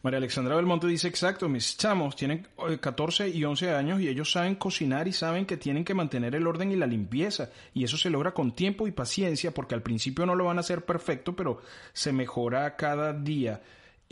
María 0.00 0.16
Alexandra 0.16 0.56
Belmonte 0.56 0.86
dice, 0.86 1.08
exacto, 1.08 1.46
mis 1.46 1.76
chamos 1.76 2.16
tienen 2.16 2.48
14 2.80 3.26
eh, 3.26 3.28
y 3.36 3.44
11 3.44 3.74
años 3.74 4.00
y 4.00 4.08
ellos 4.08 4.32
saben 4.32 4.54
cocinar 4.54 5.08
y 5.08 5.12
saben 5.12 5.44
que 5.44 5.58
tienen 5.58 5.84
que 5.84 5.92
mantener 5.92 6.34
el 6.34 6.46
orden 6.46 6.72
y 6.72 6.76
la 6.76 6.86
limpieza. 6.86 7.50
Y 7.74 7.84
eso 7.84 7.98
se 7.98 8.08
logra 8.08 8.32
con 8.32 8.52
tiempo 8.52 8.86
y 8.86 8.92
paciencia 8.92 9.52
porque 9.52 9.74
al 9.74 9.82
principio 9.82 10.24
no 10.24 10.34
lo 10.34 10.46
van 10.46 10.56
a 10.56 10.60
hacer 10.60 10.86
perfecto, 10.86 11.36
pero 11.36 11.60
se 11.92 12.14
mejora 12.14 12.76
cada 12.76 13.12
día. 13.12 13.60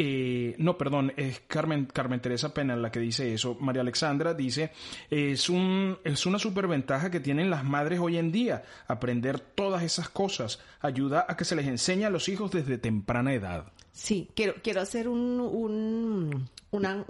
Eh, 0.01 0.55
no, 0.59 0.79
perdón, 0.79 1.13
es 1.17 1.41
Carmen, 1.49 1.87
Carmen 1.87 2.21
Teresa 2.21 2.55
Pena 2.55 2.77
la 2.77 2.93
que 2.93 3.01
dice 3.01 3.35
eso. 3.35 3.57
María 3.59 3.83
Alexandra 3.83 4.33
dice, 4.33 4.71
es, 5.11 5.51
un, 5.51 5.99
es 6.05 6.25
una 6.25 6.39
superventaja 6.39 7.11
que 7.11 7.19
tienen 7.19 7.51
las 7.51 7.65
madres 7.65 7.99
hoy 7.99 8.17
en 8.17 8.31
día, 8.31 8.63
aprender 8.87 9.41
todas 9.41 9.83
esas 9.83 10.09
cosas, 10.09 10.61
ayuda 10.81 11.27
a 11.29 11.37
que 11.37 11.45
se 11.45 11.57
les 11.57 11.67
enseñe 11.67 12.05
a 12.05 12.11
los 12.11 12.29
hijos 12.29 12.53
desde 12.53 12.79
temprana 12.79 13.35
edad. 13.35 13.73
Sí, 13.91 14.31
quiero, 14.37 14.55
quiero 14.63 14.81
hacer 14.81 15.09
un, 15.09 15.41
un, 15.41 16.49
un, 16.71 17.05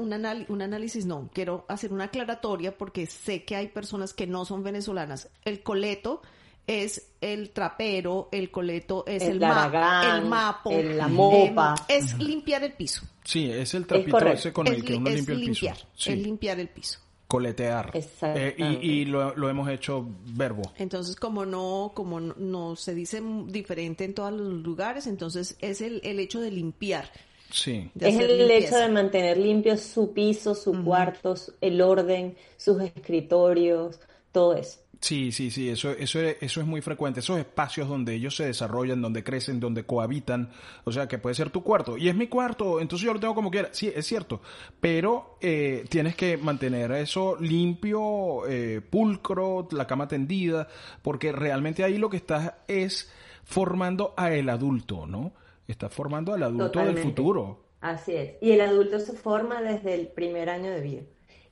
un 0.48 0.62
análisis, 0.62 1.04
no, 1.04 1.28
quiero 1.34 1.66
hacer 1.68 1.92
una 1.92 2.04
aclaratoria 2.04 2.78
porque 2.78 3.04
sé 3.04 3.44
que 3.44 3.54
hay 3.54 3.68
personas 3.68 4.14
que 4.14 4.26
no 4.26 4.46
son 4.46 4.62
venezolanas. 4.62 5.28
El 5.44 5.62
coleto 5.62 6.22
es 6.68 7.12
el 7.20 7.50
trapero, 7.50 8.28
el 8.30 8.50
coleto 8.50 9.04
es 9.06 9.22
el, 9.22 9.42
el 9.42 10.28
mapo, 10.28 10.70
la 10.70 11.06
em, 11.06 11.12
mopa. 11.12 11.74
es 11.88 12.16
limpiar 12.18 12.62
el 12.62 12.74
piso. 12.74 13.02
Sí, 13.24 13.50
es 13.50 13.74
el 13.74 13.86
trapito 13.86 14.18
ese 14.18 14.52
con 14.52 14.66
el 14.68 14.84
que 14.84 14.94
uno 14.94 15.10
limpia 15.10 15.34
el 15.34 15.44
piso. 15.46 15.66
Es 15.96 16.18
limpiar 16.18 16.60
el 16.60 16.68
piso. 16.68 17.00
Coletear. 17.26 17.92
Eh, 17.94 18.54
y, 18.80 19.04
lo, 19.06 19.34
lo, 19.34 19.50
hemos 19.50 19.68
hecho 19.68 20.06
verbo. 20.26 20.62
Entonces, 20.76 21.16
como 21.16 21.44
no, 21.44 21.92
como 21.94 22.20
no, 22.20 22.76
se 22.76 22.94
dice 22.94 23.22
diferente 23.46 24.04
en 24.04 24.14
todos 24.14 24.32
los 24.32 24.62
lugares, 24.62 25.06
entonces 25.06 25.56
es 25.60 25.80
el, 25.80 26.00
el 26.04 26.20
hecho 26.20 26.40
de 26.40 26.50
limpiar. 26.50 27.10
Sí. 27.50 27.90
es 27.98 28.18
el 28.18 28.50
hecho 28.50 28.76
de 28.76 28.88
mantener 28.88 29.38
limpios 29.38 29.80
su 29.80 30.12
piso, 30.12 30.54
su 30.54 30.84
cuarto, 30.84 31.34
el 31.62 31.80
orden, 31.80 32.36
sus 32.58 32.80
escritorios, 32.82 34.00
todo 34.32 34.54
eso. 34.54 34.80
Sí, 35.00 35.30
sí, 35.30 35.50
sí, 35.50 35.68
eso, 35.68 35.90
eso, 35.92 36.20
eso 36.20 36.60
es 36.60 36.66
muy 36.66 36.80
frecuente. 36.80 37.20
Esos 37.20 37.38
espacios 37.38 37.88
donde 37.88 38.14
ellos 38.14 38.34
se 38.34 38.46
desarrollan, 38.46 39.00
donde 39.00 39.22
crecen, 39.22 39.60
donde 39.60 39.84
cohabitan. 39.84 40.50
O 40.84 40.90
sea, 40.90 41.06
que 41.06 41.18
puede 41.18 41.36
ser 41.36 41.50
tu 41.50 41.62
cuarto. 41.62 41.96
Y 41.96 42.08
es 42.08 42.16
mi 42.16 42.26
cuarto, 42.26 42.80
entonces 42.80 43.06
yo 43.06 43.14
lo 43.14 43.20
tengo 43.20 43.34
como 43.34 43.50
quiera. 43.50 43.68
Sí, 43.72 43.92
es 43.94 44.06
cierto. 44.06 44.40
Pero 44.80 45.38
eh, 45.40 45.84
tienes 45.88 46.16
que 46.16 46.36
mantener 46.36 46.90
eso 46.92 47.36
limpio, 47.38 48.46
eh, 48.48 48.80
pulcro, 48.80 49.68
la 49.70 49.86
cama 49.86 50.08
tendida, 50.08 50.66
porque 51.02 51.30
realmente 51.30 51.84
ahí 51.84 51.96
lo 51.96 52.10
que 52.10 52.16
estás 52.16 52.54
es 52.66 53.10
formando 53.44 54.14
a 54.16 54.32
el 54.32 54.48
adulto, 54.48 55.06
¿no? 55.06 55.32
Estás 55.68 55.94
formando 55.94 56.34
al 56.34 56.42
adulto 56.42 56.80
del 56.80 56.98
futuro. 56.98 57.62
Así 57.80 58.14
es. 58.14 58.32
Y 58.40 58.50
el 58.50 58.62
adulto 58.62 58.98
se 58.98 59.12
forma 59.12 59.62
desde 59.62 59.94
el 59.94 60.08
primer 60.08 60.50
año 60.50 60.72
de 60.72 60.80
vida. 60.80 61.02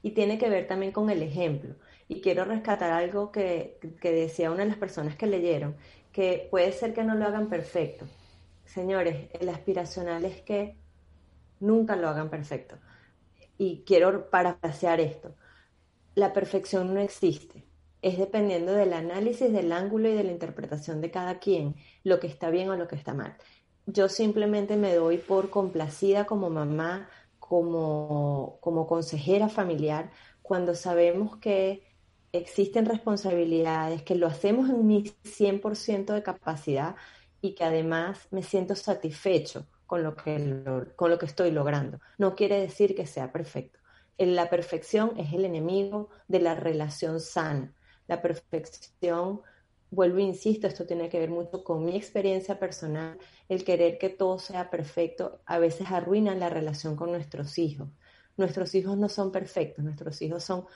Y 0.03 0.11
tiene 0.11 0.37
que 0.37 0.49
ver 0.49 0.67
también 0.67 0.91
con 0.91 1.11
el 1.11 1.23
ejemplo 1.23 1.77
y 2.09 2.21
quiero 2.21 2.45
rescatar 2.45 2.93
algo 2.93 3.33
que, 3.33 3.79
decía 4.03 4.51
una 4.51 4.63
de 4.63 4.71
las 4.71 4.79
personas 4.79 5.17
que 5.17 5.27
leyeron, 5.27 5.77
que 6.13 6.47
puede 6.51 6.73
ser 6.73 6.95
que 6.95 7.05
no 7.05 7.15
lo 7.15 7.27
hagan 7.27 7.49
perfecto. 7.49 8.07
Señores, 8.65 9.29
el 9.33 9.49
aspiracional 9.49 10.25
es 10.25 10.41
que 10.43 10.77
nunca 11.61 11.97
lo 11.97 12.09
hagan 12.09 12.31
perfecto. 12.31 12.77
Y 13.59 13.83
quiero 13.85 14.31
parafrasear 14.31 15.01
esto. 15.01 15.35
La 16.15 16.33
perfección 16.33 16.95
no 16.95 17.01
existe. 17.01 17.65
Es 18.03 18.19
dependiendo 18.19 18.73
del 18.73 18.93
análisis, 18.93 19.53
del 19.53 19.73
ángulo 19.73 20.09
y 20.09 20.15
de 20.15 20.25
la 20.25 20.33
interpretación 20.33 21.01
de 21.01 21.11
cada 21.11 21.39
quien, 21.39 21.75
lo 22.05 22.21
que 22.21 22.29
está 22.29 22.51
bien 22.51 22.69
o 22.71 22.77
lo 22.77 22.87
que 22.87 22.97
está 22.97 23.15
mal. 23.15 23.37
Yo 23.87 24.09
simplemente 24.09 24.77
me 24.77 24.95
doy 24.95 25.19
por 25.19 25.51
complacida 25.51 26.25
como 26.27 26.51
mamá, 26.51 27.09
como, 27.39 28.59
como 28.61 28.87
consejera 28.87 29.49
familiar, 29.49 30.11
cuando 30.43 30.75
sabemos 30.75 31.37
que 31.39 31.86
existen 32.39 32.87
responsabilidades, 32.87 34.03
que 34.03 34.15
lo 34.15 34.27
hacemos 34.27 34.69
en 34.71 34.87
mi 34.87 35.05
100% 35.25 36.15
de 36.15 36.23
capacidad 36.23 36.97
y 37.41 37.55
que 37.55 37.65
además 37.65 38.29
me 38.31 38.43
siento 38.43 38.75
satisfecho 38.75 39.67
con 39.87 40.03
lo, 40.03 40.17
que 40.17 40.63
con 40.97 41.11
lo 41.11 41.19
que 41.19 41.27
estoy 41.27 41.51
logrando. 41.51 42.01
No 42.19 42.35
quiere 42.35 42.61
decir 42.61 42.95
que 42.95 43.07
sea 43.07 43.33
perfecto. 43.33 43.79
La 44.19 44.49
perfección 44.49 45.13
es 45.19 45.33
el 45.33 45.45
enemigo 45.45 46.09
de 46.27 46.41
la 46.41 46.55
relación 46.55 47.21
sana. 47.21 47.75
La 48.09 48.23
perfección, 48.23 49.43
vuelvo 49.91 50.19
e 50.19 50.23
insisto, 50.23 50.67
esto 50.67 50.87
tiene 50.87 51.09
que 51.09 51.19
ver 51.19 51.31
mucho 51.31 51.63
con 51.63 51.85
mi 51.85 51.97
experiencia 51.97 52.59
personal, 52.59 53.19
el 53.49 53.65
querer 53.65 53.99
que 53.99 54.09
todo 54.09 54.39
sea 54.39 54.71
perfecto 54.71 55.41
a 55.45 55.59
veces 55.59 55.91
arruina 55.91 56.35
la 56.35 56.49
relación 56.49 56.97
con 56.97 57.11
nuestros 57.11 57.59
hijos. 57.59 57.89
Nuestros 58.37 58.75
hijos 58.75 58.97
no 58.97 59.09
son 59.09 59.33
perfectos, 59.33 59.85
nuestros 59.85 60.21
hijos 60.23 60.45
son 60.45 60.67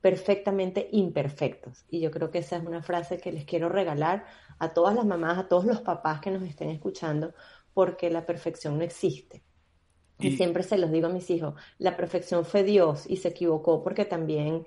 perfectamente 0.00 0.88
imperfectos. 0.92 1.84
Y 1.88 2.00
yo 2.00 2.10
creo 2.10 2.30
que 2.30 2.38
esa 2.38 2.56
es 2.56 2.64
una 2.64 2.82
frase 2.82 3.18
que 3.18 3.32
les 3.32 3.44
quiero 3.44 3.68
regalar 3.68 4.26
a 4.58 4.70
todas 4.70 4.94
las 4.94 5.04
mamás, 5.04 5.38
a 5.38 5.48
todos 5.48 5.64
los 5.64 5.80
papás 5.80 6.20
que 6.20 6.30
nos 6.30 6.42
estén 6.42 6.70
escuchando, 6.70 7.34
porque 7.74 8.10
la 8.10 8.24
perfección 8.24 8.78
no 8.78 8.84
existe. 8.84 9.42
Y, 10.20 10.36
siempre 10.36 10.64
se 10.64 10.78
los 10.78 10.90
digo 10.90 11.06
a 11.06 11.10
mis 11.10 11.30
hijos, 11.30 11.54
la 11.78 11.96
perfección 11.96 12.44
fue 12.44 12.64
Dios 12.64 13.04
y 13.06 13.18
se 13.18 13.28
equivocó 13.28 13.84
porque 13.84 14.04
también 14.04 14.66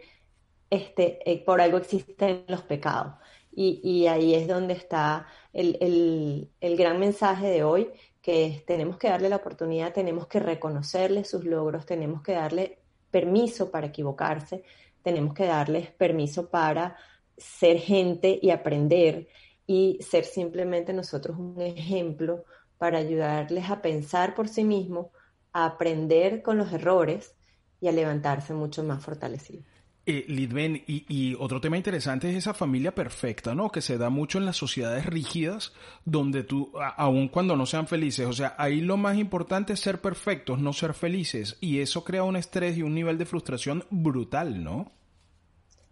este, 0.70 1.20
eh, 1.30 1.44
por 1.44 1.60
algo 1.60 1.78
existen 1.78 2.46
los 2.48 2.62
pecados. 2.62 3.16
Y, 3.54 4.08
ahí 4.08 4.34
es 4.34 4.48
donde 4.48 4.74
está 4.74 5.28
el, 5.52 6.48
el, 6.62 6.78
gran 6.78 7.02
mensaje 7.02 7.48
de 7.48 7.66
hoy, 7.66 7.90
que 8.22 8.64
tenemos 8.66 8.98
que 8.98 9.10
darle 9.10 9.28
la 9.28 9.36
oportunidad, 9.36 9.92
tenemos 9.92 10.28
que 10.28 10.40
reconocerle 10.40 11.26
sus 11.26 11.44
logros, 11.44 11.86
tenemos 11.86 12.22
que 12.22 12.32
darle 12.32 12.80
permiso 13.12 13.70
para 13.70 13.88
equivocarse, 13.88 14.64
tenemos 15.04 15.34
que 15.34 15.46
darles 15.46 15.92
permiso 15.92 16.50
para 16.50 16.96
ser 17.38 17.80
gente 17.80 18.40
y 18.42 18.52
aprender 18.52 19.28
y 19.66 20.00
ser 20.02 20.26
simplemente 20.26 20.94
nosotros 20.94 21.38
un 21.38 21.60
ejemplo 21.62 22.46
para 22.78 22.98
ayudarles 22.98 23.70
a 23.70 23.82
pensar 23.82 24.36
por 24.36 24.48
sí 24.48 24.64
mismos, 24.64 25.08
a 25.54 25.66
aprender 25.66 26.42
con 26.42 26.58
los 26.58 26.72
errores 26.74 27.36
y 27.80 27.88
a 27.88 27.92
levantarse 27.92 28.54
mucho 28.54 28.84
más 28.84 29.04
fortalecidos. 29.04 29.71
Eh, 30.04 30.26
Lidben, 30.28 30.84
y, 30.88 31.36
otro 31.36 31.62
tema 31.62 31.78
interesante 31.78 32.28
es 32.30 32.36
esa 32.36 32.56
familia 32.56 32.96
perfecta, 32.96 33.54
¿no? 33.54 33.70
Que 33.70 33.82
se 33.82 34.00
da 34.00 34.10
mucho 34.10 34.40
en 34.40 34.46
las 34.48 34.58
sociedades 34.58 35.06
rígidas, 35.06 35.74
donde 36.06 36.44
tú, 36.44 36.72
aun 36.98 37.28
cuando 37.28 37.56
no 37.56 37.68
sean 37.68 37.86
felices, 37.88 38.26
o 38.26 38.34
sea, 38.34 38.56
ahí 38.58 38.82
lo 38.82 38.98
más 38.98 39.18
importante 39.18 39.74
es 39.74 39.80
ser 39.80 40.02
perfectos, 40.02 40.58
no 40.60 40.74
ser 40.74 40.96
felices, 40.96 41.56
y 41.62 41.82
eso 41.82 42.04
crea 42.04 42.24
un 42.24 42.36
estrés 42.36 42.78
y 42.78 42.82
un 42.82 42.96
nivel 42.96 43.20
de 43.20 43.28
frustración 43.28 43.84
brutal, 43.92 44.64
¿no? 44.64 44.92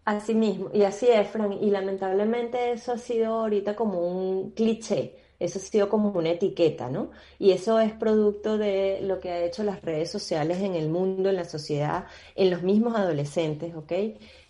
Así 0.04 0.34
mismo, 0.34 0.70
y 0.74 0.82
así 0.82 1.06
es, 1.06 1.28
Fran, 1.28 1.52
y 1.52 1.70
lamentablemente 1.70 2.72
eso 2.72 2.92
ha 2.92 2.98
sido 2.98 3.34
ahorita 3.34 3.76
como 3.76 4.00
un 4.00 4.50
cliché 4.50 5.19
eso 5.40 5.58
ha 5.58 5.62
sido 5.62 5.88
como 5.88 6.10
una 6.10 6.30
etiqueta, 6.30 6.90
¿no? 6.90 7.10
Y 7.38 7.52
eso 7.52 7.80
es 7.80 7.92
producto 7.92 8.58
de 8.58 9.00
lo 9.02 9.18
que 9.20 9.30
ha 9.30 9.42
hecho 9.42 9.64
las 9.64 9.80
redes 9.80 10.10
sociales 10.10 10.60
en 10.60 10.74
el 10.74 10.90
mundo, 10.90 11.30
en 11.30 11.36
la 11.36 11.46
sociedad, 11.46 12.04
en 12.36 12.50
los 12.50 12.62
mismos 12.62 12.94
adolescentes, 12.94 13.74
¿ok? 13.74 13.92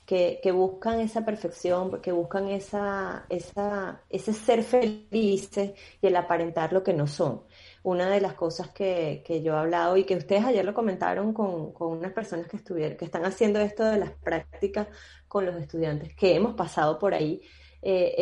Que, 0.04 0.40
buscan 0.52 0.98
esa 0.98 1.24
perfección, 1.24 2.00
que 2.02 2.10
buscan 2.10 2.48
esa, 2.48 3.26
esa, 3.28 4.02
ese 4.10 4.32
ser 4.32 4.64
felices 4.64 5.72
y 6.02 6.06
el 6.08 6.16
aparentar 6.16 6.72
lo 6.72 6.82
que 6.82 6.92
no 6.92 7.06
son. 7.06 7.42
Una 7.84 8.10
de 8.10 8.20
las 8.20 8.34
cosas 8.34 8.70
que, 8.70 9.22
yo 9.44 9.54
he 9.54 9.56
hablado 9.56 9.96
y 9.96 10.02
que 10.02 10.16
ustedes 10.16 10.44
ayer 10.44 10.64
lo 10.64 10.74
comentaron 10.74 11.32
con, 11.32 11.72
con 11.72 11.92
unas 11.92 12.12
personas 12.12 12.48
que, 12.48 12.56
estuvieron, 12.56 12.98
que 12.98 13.04
están 13.04 13.24
haciendo 13.24 13.60
esto 13.60 13.84
de 13.84 13.98
las 13.98 14.10
prácticas 14.10 14.88
con 15.28 15.46
los 15.46 15.54
estudiantes, 15.54 16.12
que 16.16 16.34
hemos 16.34 16.54
pasado 16.54 16.98
por 16.98 17.14
ahí, 17.14 17.40
eh, 17.82 18.14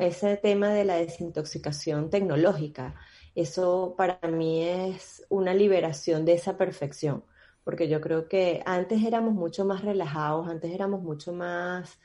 ese 0.00 0.36
tema 0.36 0.70
de 0.70 0.84
la 0.84 0.96
desintoxicación 0.96 2.10
tecnológica. 2.10 2.94
Eso 3.34 3.94
para 3.96 4.18
mí 4.28 4.62
es 4.62 5.24
una 5.28 5.54
liberación 5.54 6.24
de 6.24 6.34
esa 6.34 6.56
perfección, 6.56 7.24
porque 7.64 7.88
yo 7.88 8.00
creo 8.00 8.28
que 8.28 8.62
antes 8.66 9.02
éramos 9.04 9.34
mucho 9.34 9.64
más 9.64 9.82
relajados, 9.82 10.48
antes 10.48 10.72
éramos 10.72 11.02
mucho 11.02 11.32
más 11.32 11.98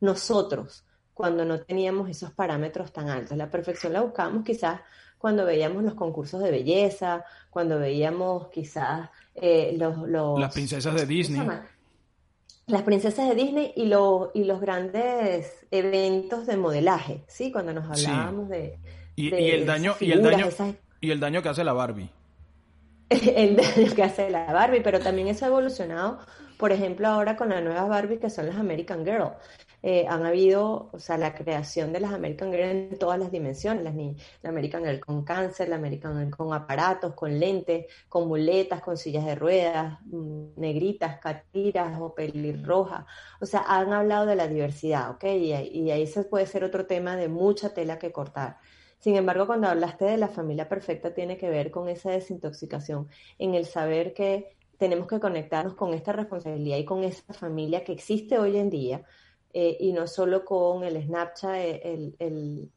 nosotros, 0.00 0.84
cuando 1.14 1.44
no 1.44 1.60
teníamos 1.60 2.08
esos 2.08 2.32
parámetros 2.32 2.92
tan 2.92 3.08
altos. 3.08 3.36
La 3.36 3.50
perfección 3.50 3.92
la 3.92 4.02
buscábamos 4.02 4.44
quizás 4.44 4.80
cuando 5.18 5.44
veíamos 5.44 5.82
los 5.82 5.94
concursos 5.94 6.40
de 6.42 6.50
belleza, 6.50 7.24
cuando 7.50 7.78
veíamos 7.78 8.48
quizás 8.48 9.10
eh, 9.34 9.74
los, 9.76 10.08
los, 10.08 10.38
Las 10.38 10.54
princesas 10.54 10.94
de 10.94 11.06
Disney 11.06 11.46
las 12.68 12.82
princesas 12.82 13.28
de 13.28 13.34
Disney 13.34 13.72
y, 13.74 13.84
y 13.84 14.44
los 14.44 14.60
grandes 14.60 15.66
eventos 15.70 16.46
de 16.46 16.56
modelaje, 16.56 17.24
¿sí? 17.26 17.50
Cuando 17.50 17.72
nos 17.72 17.90
hablábamos 17.90 18.48
de, 18.48 18.78
y, 19.16 19.34
el 19.34 19.66
daño 19.66 19.96
y 19.98 20.12
el 20.12 20.22
daño 20.22 20.48
y 21.00 21.10
el 21.10 21.18
daño 21.18 21.42
que 21.42 21.48
hace 21.48 21.64
la 21.64 21.72
Barbie. 21.72 22.10
el 23.10 23.56
daño 23.56 23.94
que 23.94 24.02
hace 24.02 24.30
la 24.30 24.52
Barbie, 24.52 24.80
pero 24.80 25.00
también 25.00 25.28
eso 25.28 25.44
ha 25.44 25.48
evolucionado, 25.48 26.18
por 26.58 26.72
ejemplo, 26.72 27.08
ahora 27.08 27.36
con 27.36 27.48
las 27.50 27.62
nuevas 27.62 27.88
Barbie 27.88 28.18
que 28.18 28.30
son 28.30 28.46
las 28.46 28.56
American 28.56 29.04
Girl. 29.04 29.32
Eh, 29.80 30.06
han 30.08 30.26
habido, 30.26 30.90
o 30.92 30.98
sea, 30.98 31.16
la 31.16 31.34
creación 31.34 31.92
de 31.92 32.00
las 32.00 32.12
American 32.12 32.50
Girl 32.50 32.64
en 32.64 32.98
todas 32.98 33.18
las 33.18 33.30
dimensiones, 33.30 33.84
las, 33.84 33.94
la 34.42 34.50
American 34.50 34.84
Girl 34.84 34.98
con 34.98 35.24
cáncer, 35.24 35.68
la 35.68 35.76
American 35.76 36.18
Girl 36.18 36.36
con 36.36 36.52
aparatos, 36.52 37.14
con 37.14 37.38
lentes, 37.38 37.86
con 38.08 38.26
muletas, 38.26 38.80
con 38.80 38.96
sillas 38.96 39.24
de 39.24 39.36
ruedas, 39.36 39.98
negritas, 40.56 41.20
catiras 41.20 41.96
o 42.00 42.12
pelirrojas. 42.12 43.04
O 43.40 43.46
sea, 43.46 43.64
han 43.68 43.92
hablado 43.92 44.26
de 44.26 44.34
la 44.34 44.48
diversidad, 44.48 45.12
¿ok? 45.12 45.24
Y, 45.24 45.52
y 45.52 45.90
ahí 45.92 46.06
se 46.08 46.24
puede 46.24 46.46
ser 46.46 46.64
otro 46.64 46.86
tema 46.86 47.16
de 47.16 47.28
mucha 47.28 47.72
tela 47.72 48.00
que 48.00 48.10
cortar. 48.10 48.58
Sin 48.98 49.14
embargo, 49.14 49.46
cuando 49.46 49.68
hablaste 49.68 50.06
de 50.06 50.16
la 50.16 50.26
familia 50.26 50.68
perfecta, 50.68 51.14
tiene 51.14 51.36
que 51.36 51.50
ver 51.50 51.70
con 51.70 51.88
esa 51.88 52.10
desintoxicación, 52.10 53.08
en 53.38 53.54
el 53.54 53.64
saber 53.64 54.12
que 54.12 54.57
tenemos 54.78 55.08
que 55.08 55.20
conectarnos 55.20 55.74
con 55.74 55.92
esta 55.92 56.12
responsabilidad 56.12 56.78
y 56.78 56.84
con 56.84 57.04
esa 57.04 57.34
familia 57.34 57.84
que 57.84 57.92
existe 57.92 58.38
hoy 58.38 58.56
en 58.56 58.70
día, 58.70 59.02
eh, 59.52 59.76
y 59.80 59.92
no 59.92 60.06
solo 60.06 60.44
con 60.44 60.84
el 60.84 61.02
Snapchat, 61.02 61.56
eh, 61.56 62.14
el, 62.18 62.70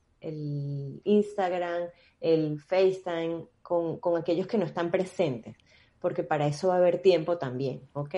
Instagram, 1.04 1.90
el 2.20 2.60
FaceTime, 2.60 3.46
con, 3.62 4.00
aquellos 4.18 4.48
que 4.48 4.58
no 4.58 4.66
están 4.66 4.92
presentes, 4.92 5.56
porque 6.00 6.24
para 6.24 6.48
eso 6.48 6.70
va 6.70 6.76
a 6.76 6.78
haber 6.78 7.02
tiempo 7.02 7.38
también, 7.38 7.82
¿ok? 7.94 8.16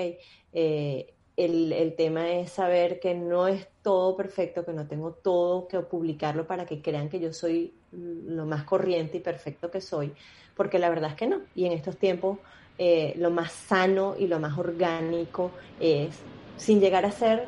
Eh, 0.53 1.13
el, 1.35 1.93
tema 1.97 2.31
es 2.31 2.51
saber 2.51 2.99
que 2.99 3.15
no 3.15 3.47
es 3.47 3.67
todo 3.81 4.15
perfecto, 4.15 4.65
que 4.65 4.73
no 4.73 4.87
tengo 4.87 5.13
todo 5.13 5.67
que 5.67 5.79
publicarlo 5.79 6.45
para 6.45 6.65
que 6.65 6.81
crean 6.81 7.09
que 7.09 7.19
yo 7.19 7.33
soy 7.33 7.73
lo 7.91 8.45
más 8.45 8.63
corriente 8.63 9.17
y 9.17 9.21
perfecto 9.21 9.71
que 9.71 9.81
soy, 9.81 10.13
porque 10.55 10.79
la 10.79 10.89
verdad 10.89 11.11
es 11.11 11.15
que 11.15 11.27
no. 11.27 11.41
Y 11.55 11.65
en 11.65 11.71
estos 11.73 11.97
tiempos 11.97 12.39
lo 12.77 13.31
más 13.31 13.51
sano 13.51 14.15
y 14.17 14.27
lo 14.27 14.39
más 14.39 14.57
orgánico 14.57 15.51
es, 15.79 16.15
sin 16.57 16.79
llegar 16.79 17.05
a 17.05 17.11
ser 17.11 17.45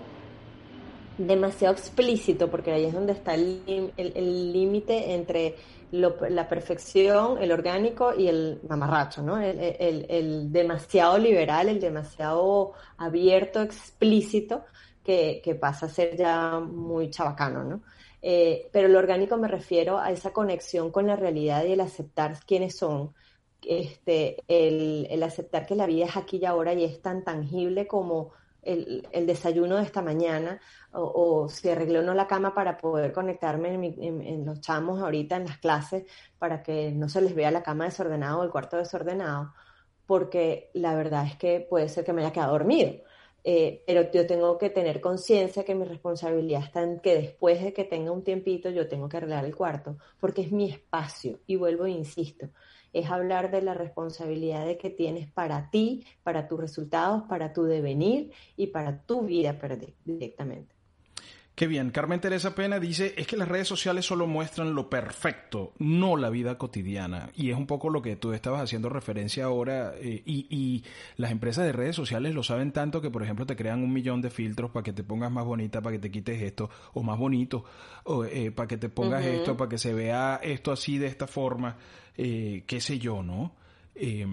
demasiado 1.17 1.73
explícito, 1.73 2.49
porque 2.49 2.71
ahí 2.71 2.85
es 2.85 2.93
donde 2.93 3.13
está 3.13 3.33
el 3.35 4.53
límite 4.53 5.13
entre 5.13 5.55
la 5.91 6.47
perfección, 6.47 7.41
el 7.41 7.51
orgánico 7.51 8.13
y 8.15 8.27
el 8.27 8.59
mamarracho, 8.67 9.21
¿no? 9.21 9.39
El, 9.41 10.51
demasiado 10.51 11.17
liberal, 11.17 11.69
el 11.69 11.79
demasiado 11.79 12.73
abierto, 12.97 13.61
explícito, 13.61 14.63
que, 15.03 15.57
pasa 15.59 15.85
a 15.85 15.89
ser 15.89 16.17
ya 16.17 16.59
muy 16.59 17.09
chabacano, 17.09 17.63
¿no? 17.63 17.81
Eh, 18.21 18.69
pero 18.71 18.87
el 18.87 18.95
orgánico 18.95 19.37
me 19.37 19.47
refiero 19.47 19.99
a 19.99 20.11
esa 20.11 20.33
conexión 20.33 20.91
con 20.91 21.05
la 21.05 21.15
realidad 21.15 21.63
y 21.63 21.73
el 21.73 21.81
aceptar 21.81 22.39
quiénes 22.45 22.75
son, 22.75 23.13
este, 23.67 24.37
el, 24.47 25.21
aceptar 25.23 25.65
que 25.65 25.75
la 25.75 25.85
vida 25.85 26.05
es 26.05 26.17
aquí 26.17 26.37
y 26.41 26.45
ahora 26.45 26.73
y 26.73 26.83
es 26.83 27.01
tan 27.01 27.23
tangible 27.23 27.87
como 27.87 28.31
el, 28.61 29.07
desayuno 29.25 29.77
de 29.77 29.83
esta 29.83 30.01
mañana 30.01 30.59
o, 30.91 31.47
si 31.49 31.69
arreglé 31.69 31.99
o 31.99 32.03
no 32.03 32.13
la 32.13 32.27
cama 32.27 32.53
para 32.53 32.77
poder 32.77 33.11
conectarme 33.11 33.73
en, 33.73 34.45
los 34.45 34.61
chamos 34.61 35.01
ahorita 35.01 35.37
en 35.37 35.45
las 35.45 35.57
clases 35.59 36.05
para 36.39 36.63
que 36.63 36.91
no 36.91 37.09
se 37.09 37.21
les 37.21 37.35
vea 37.35 37.51
la 37.51 37.63
cama 37.63 37.85
desordenada 37.85 38.37
o 38.37 38.43
el 38.43 38.49
cuarto 38.49 38.77
desordenado, 38.77 39.53
porque 40.05 40.71
la 40.73 40.95
verdad 40.95 41.25
es 41.27 41.35
que 41.35 41.65
puede 41.69 41.89
ser 41.89 42.05
que 42.05 42.13
me 42.13 42.21
haya 42.21 42.33
quedado 42.33 42.53
dormido. 42.53 42.93
Eh, 43.47 43.83
pero 43.85 44.11
yo 44.11 44.25
tengo 44.25 44.57
que 44.57 44.71
tener 44.71 44.99
conciencia 44.99 45.63
que 45.63 45.75
mi 45.75 45.85
responsabilidad 45.85 46.63
está 46.63 46.81
en 46.81 46.99
que 46.99 47.13
después 47.15 47.63
de 47.63 47.73
que 47.73 47.83
tenga 47.83 48.11
un 48.11 48.23
tiempito 48.23 48.71
yo 48.71 48.87
tengo 48.87 49.07
que 49.07 49.17
arreglar 49.17 49.45
el 49.45 49.55
cuarto, 49.55 49.97
porque 50.19 50.41
es 50.41 50.51
mi 50.51 50.71
espacio. 50.71 51.39
Y 51.45 51.55
vuelvo 51.55 51.85
e 51.85 51.91
insisto, 51.91 52.47
es 52.95 53.11
hablar 53.11 53.51
de 53.51 53.61
la 53.61 53.73
responsabilidad 53.73 54.65
de 54.65 54.77
que 54.77 54.89
tienes 54.89 55.27
para 55.29 55.69
ti, 55.69 56.05
para 56.23 56.47
tus 56.47 56.59
resultados, 56.59 57.23
para 57.23 57.51
tu 57.51 57.63
devenir 57.63 58.31
y 58.55 58.67
para 58.67 59.01
tu 59.01 59.23
vida 59.23 59.59
directamente. 60.05 60.74
Qué 61.55 61.67
bien. 61.67 61.91
Carmen 61.91 62.19
Teresa 62.19 62.53
Pena 62.53 62.81
dice, 62.81 63.13
es 63.15 63.27
que 63.27 63.37
las 63.37 63.47
redes 63.47 63.69
sociales 63.69 64.05
solo 64.05 64.27
muestran 64.27 64.75
lo 64.75 64.89
perfecto, 64.89 65.71
no 65.79 66.17
la 66.17 66.29
vida 66.29 66.57
cotidiana. 66.57 67.29
Y 67.33 67.49
es 67.49 67.57
un 67.57 67.65
poco 67.65 67.89
lo 67.89 68.01
que 68.01 68.17
tú 68.17 68.33
estabas 68.33 68.61
haciendo 68.61 68.89
referencia 68.89 69.45
ahora. 69.45 69.93
Eh, 69.95 70.21
y, 70.25 70.47
y, 70.49 70.83
las 71.15 71.31
empresas 71.31 71.65
de 71.65 71.71
redes 71.71 71.95
sociales 71.95 72.35
lo 72.35 72.43
saben 72.43 72.73
tanto 72.73 72.99
que, 73.01 73.09
por 73.09 73.23
ejemplo, 73.23 73.45
te 73.45 73.55
crean 73.55 73.81
un 73.81 73.93
millón 73.93 74.21
de 74.21 74.31
filtros 74.31 74.69
para 74.71 74.83
que 74.83 74.91
te 74.91 75.05
pongas 75.05 75.31
más 75.31 75.45
bonita, 75.45 75.81
para 75.81 75.95
que 75.95 75.99
te 75.99 76.11
quites 76.11 76.41
esto, 76.41 76.69
o 76.93 77.03
más 77.03 77.17
bonito, 77.17 77.63
o, 78.03 78.25
eh, 78.25 78.51
para 78.51 78.67
que 78.67 78.75
te 78.75 78.89
pongas 78.89 79.23
esto, 79.23 79.55
para 79.55 79.69
que 79.69 79.77
se 79.77 79.93
vea 79.93 80.41
esto 80.43 80.73
así 80.73 80.97
de 80.97 81.07
esta 81.07 81.25
forma, 81.25 81.77
eh, 82.17 82.65
qué 82.67 82.81
sé 82.81 82.99
yo, 82.99 83.23
¿no? 83.23 83.55
Eh, 83.95 84.27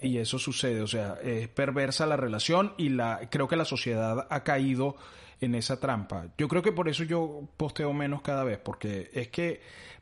y, 0.00 0.08
y, 0.08 0.18
eso 0.18 0.38
sucede, 0.38 0.80
o 0.80 0.86
sea, 0.86 1.18
es 1.24 1.48
perversa 1.48 2.06
la 2.06 2.16
relación 2.16 2.72
y 2.78 2.90
la 2.90 3.28
creo 3.28 3.48
que 3.48 3.56
la 3.56 3.64
sociedad 3.64 4.28
ha 4.30 4.44
caído 4.44 4.94
en 5.40 5.54
esa 5.54 5.80
trampa. 5.80 6.26
Yo 6.36 6.48
creo 6.48 6.62
que 6.62 6.72
por 6.72 6.88
eso 6.88 7.04
yo 7.04 7.42
posteo 7.56 7.92
menos 7.92 8.22
cada 8.22 8.44
vez, 8.44 8.58
porque 8.58 9.10
es 9.12 9.28
que 9.28 9.60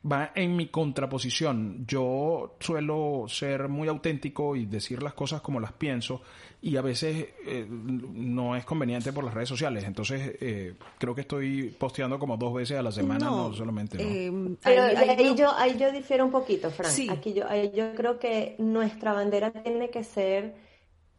va 0.09 0.31
en 0.35 0.55
mi 0.55 0.67
contraposición. 0.67 1.85
Yo 1.87 2.55
suelo 2.59 3.25
ser 3.27 3.69
muy 3.69 3.87
auténtico 3.87 4.55
y 4.55 4.65
decir 4.65 5.01
las 5.01 5.13
cosas 5.13 5.41
como 5.41 5.59
las 5.59 5.73
pienso 5.73 6.21
y 6.61 6.75
a 6.75 6.81
veces 6.81 7.27
eh, 7.45 7.65
no 7.69 8.55
es 8.55 8.65
conveniente 8.65 9.13
por 9.13 9.23
las 9.23 9.33
redes 9.33 9.49
sociales. 9.49 9.85
Entonces 9.85 10.35
eh, 10.41 10.73
creo 10.97 11.15
que 11.15 11.21
estoy 11.21 11.75
posteando 11.77 12.19
como 12.19 12.35
dos 12.35 12.53
veces 12.53 12.77
a 12.77 12.81
la 12.81 12.91
semana, 12.91 13.25
no, 13.25 13.53
solamente. 13.53 13.97
Eh, 13.99 14.31
Pero 14.63 14.83
ahí, 14.83 15.35
yo, 15.35 15.51
ahí 15.55 15.77
yo 15.77 15.91
difiero 15.91 16.25
un 16.25 16.31
poquito, 16.31 16.69
Frank. 16.69 16.93
Aquí 17.09 17.33
yo, 17.33 17.47
ahí 17.47 17.71
yo 17.73 17.93
creo 17.95 18.19
que 18.19 18.55
nuestra 18.57 19.13
bandera 19.13 19.51
tiene 19.51 19.89
que 19.89 20.03
ser 20.03 20.55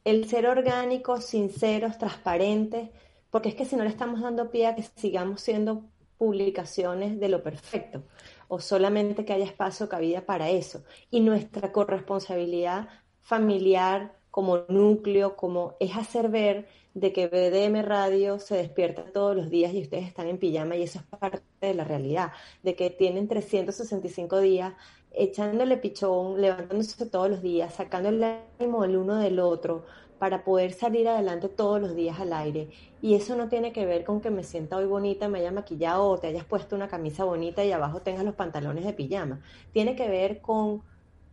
el 0.04 0.26
ser 0.28 0.46
orgánicos, 0.46 1.26
sinceros, 1.26 1.98
transparentes 1.98 2.90
porque 3.30 3.50
es 3.50 3.54
que 3.54 3.64
si 3.64 3.76
no 3.76 3.84
le 3.84 3.90
estamos 3.90 4.20
dando 4.20 4.50
pie 4.50 4.66
a 4.66 4.74
que 4.74 4.82
sigamos 4.82 5.40
siendo 5.40 5.84
publicaciones 6.18 7.18
de 7.18 7.28
lo 7.28 7.42
perfecto, 7.42 8.02
o 8.48 8.60
solamente 8.60 9.24
que 9.24 9.32
haya 9.32 9.44
espacio, 9.44 9.88
cabida 9.88 10.26
para 10.26 10.50
eso. 10.50 10.84
Y 11.10 11.20
nuestra 11.20 11.72
corresponsabilidad 11.72 12.88
familiar 13.22 14.16
como 14.30 14.64
núcleo, 14.68 15.36
como 15.36 15.76
es 15.80 15.96
hacer 15.96 16.28
ver 16.28 16.68
de 16.94 17.12
que 17.12 17.28
BDM 17.28 17.82
Radio 17.82 18.38
se 18.38 18.56
despierta 18.56 19.04
todos 19.12 19.36
los 19.36 19.50
días 19.50 19.72
y 19.72 19.82
ustedes 19.82 20.06
están 20.06 20.28
en 20.28 20.38
pijama 20.38 20.76
y 20.76 20.82
eso 20.82 20.98
es 20.98 21.18
parte 21.18 21.42
de 21.60 21.74
la 21.74 21.84
realidad, 21.84 22.32
de 22.62 22.74
que 22.74 22.90
tienen 22.90 23.28
365 23.28 24.40
días 24.40 24.74
echándole 25.12 25.76
pichón, 25.76 26.40
levantándose 26.40 27.06
todos 27.06 27.30
los 27.30 27.42
días, 27.42 27.74
sacando 27.74 28.08
el 28.08 28.22
ánimo 28.22 28.84
el 28.84 28.96
uno 28.96 29.16
del 29.16 29.40
otro, 29.40 29.84
para 30.18 30.44
poder 30.44 30.72
salir 30.72 31.08
adelante 31.08 31.48
todos 31.48 31.80
los 31.80 31.94
días 31.94 32.20
al 32.20 32.32
aire. 32.32 32.68
Y 33.00 33.14
eso 33.14 33.36
no 33.36 33.48
tiene 33.48 33.72
que 33.72 33.86
ver 33.86 34.04
con 34.04 34.20
que 34.20 34.30
me 34.30 34.44
sienta 34.44 34.76
hoy 34.76 34.84
bonita, 34.84 35.28
me 35.28 35.38
haya 35.38 35.50
maquillado 35.50 36.04
o 36.04 36.18
te 36.18 36.26
hayas 36.26 36.44
puesto 36.44 36.76
una 36.76 36.88
camisa 36.88 37.24
bonita 37.24 37.64
y 37.64 37.72
abajo 37.72 38.02
tengas 38.02 38.24
los 38.24 38.34
pantalones 38.34 38.84
de 38.84 38.92
pijama. 38.92 39.40
Tiene 39.72 39.96
que 39.96 40.08
ver 40.08 40.40
con 40.42 40.82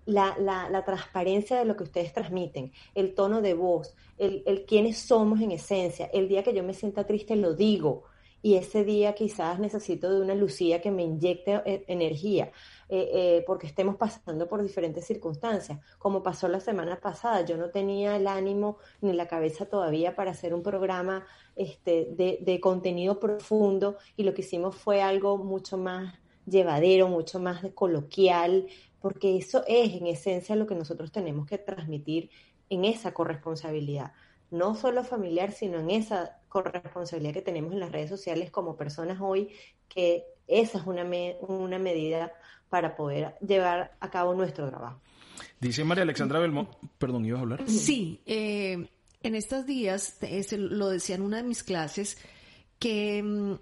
la, 0.06 0.38
la, 0.40 0.86
transparencia 0.86 1.60
de 1.60 1.66
lo 1.66 1.76
que 1.76 1.84
ustedes 1.84 2.13
transmiten, 2.13 2.72
el 2.96 3.13
tono 3.13 3.42
de 3.42 3.54
voz, 3.54 3.94
el, 4.18 4.42
el 4.46 4.66
quiénes 4.66 5.00
somos 5.00 5.42
en 5.42 5.52
esencia. 5.52 6.10
El 6.13 6.30
día 6.30 6.44
que 6.44 6.54
yo 6.54 6.63
me 6.63 6.74
sienta 6.74 7.06
triste 7.06 7.36
lo 7.36 7.54
digo 7.54 8.06
y 8.42 8.56
ese 8.56 8.86
día 8.86 9.13
quizás 9.13 9.60
necesito 9.60 10.10
de 10.10 10.22
una 10.22 10.36
Lucía 10.36 10.80
que 10.80 10.92
me 10.92 11.04
inyecte 11.04 11.62
eh, 11.66 11.84
energía. 11.88 12.52
Eh, 12.89 13.10
eh, 13.13 13.43
porque 13.45 13.67
estemos 13.67 13.97
pasando 13.97 14.47
por 14.47 14.63
diferentes 14.63 15.06
circunstancias, 15.06 15.78
como 15.97 16.23
pasó 16.23 16.47
la 16.47 16.62
semana 16.62 17.02
pasada. 17.02 17.41
Yo 17.41 17.58
no 17.58 17.69
tenía 17.69 18.15
el 18.15 18.28
ánimo 18.28 18.78
ni 19.02 19.12
la 19.12 19.28
cabeza 19.28 19.65
todavía 19.65 20.15
para 20.15 20.32
hacer 20.32 20.54
un 20.54 20.63
programa 20.63 21.26
este, 21.58 22.08
de, 22.15 22.60
contenido 22.62 23.19
profundo 23.19 23.97
y 24.15 24.23
lo 24.23 24.34
que 24.34 24.41
hicimos 24.41 24.76
fue 24.76 25.02
algo 25.02 25.38
mucho 25.38 25.78
más 25.78 26.15
llevadero, 26.45 27.10
mucho 27.10 27.39
más 27.39 27.62
coloquial, 27.76 28.67
porque 29.02 29.38
eso 29.38 29.65
es 29.67 29.93
en 29.93 30.08
esencia 30.08 30.56
lo 30.56 30.65
que 30.65 30.76
nosotros 30.76 31.12
tenemos 31.12 31.45
que 31.45 31.58
transmitir 31.58 32.30
en 32.69 32.86
esa 32.86 33.13
corresponsabilidad, 33.13 34.13
no 34.50 34.76
solo 34.76 35.04
familiar, 35.04 35.52
sino 35.52 35.80
en 35.80 35.89
esa 35.91 36.39
corresponsabilidad 36.47 37.34
que 37.34 37.41
tenemos 37.41 37.73
en 37.73 37.82
las 37.82 37.91
redes 37.91 38.10
sociales 38.10 38.50
como 38.50 38.78
personas 38.78 39.19
hoy, 39.19 39.50
que 39.89 40.26
esa 40.47 40.78
es 40.78 40.86
una, 40.86 41.06
una 41.41 41.80
medida 41.80 42.32
para 42.69 42.95
poder 42.95 43.36
llevar 43.45 43.95
a 43.99 44.10
cabo 44.10 44.34
nuestro 44.34 44.69
trabajo. 44.69 44.99
Dice 45.60 45.84
María 45.84 46.03
Alexandra 46.03 46.39
Belmont, 46.39 46.69
perdón, 46.97 47.25
¿ibas 47.25 47.39
a 47.39 47.41
hablar? 47.41 47.63
Sí, 47.67 48.21
eh, 48.25 48.88
en 49.23 49.36
estos 49.36 49.65
días, 49.65 50.17
lo 50.51 50.89
decía 50.89 51.15
en 51.15 51.21
una 51.21 51.38
de 51.38 51.43
mis 51.43 51.63
clases, 51.63 52.17
que 52.80 53.23
mm, 53.23 53.53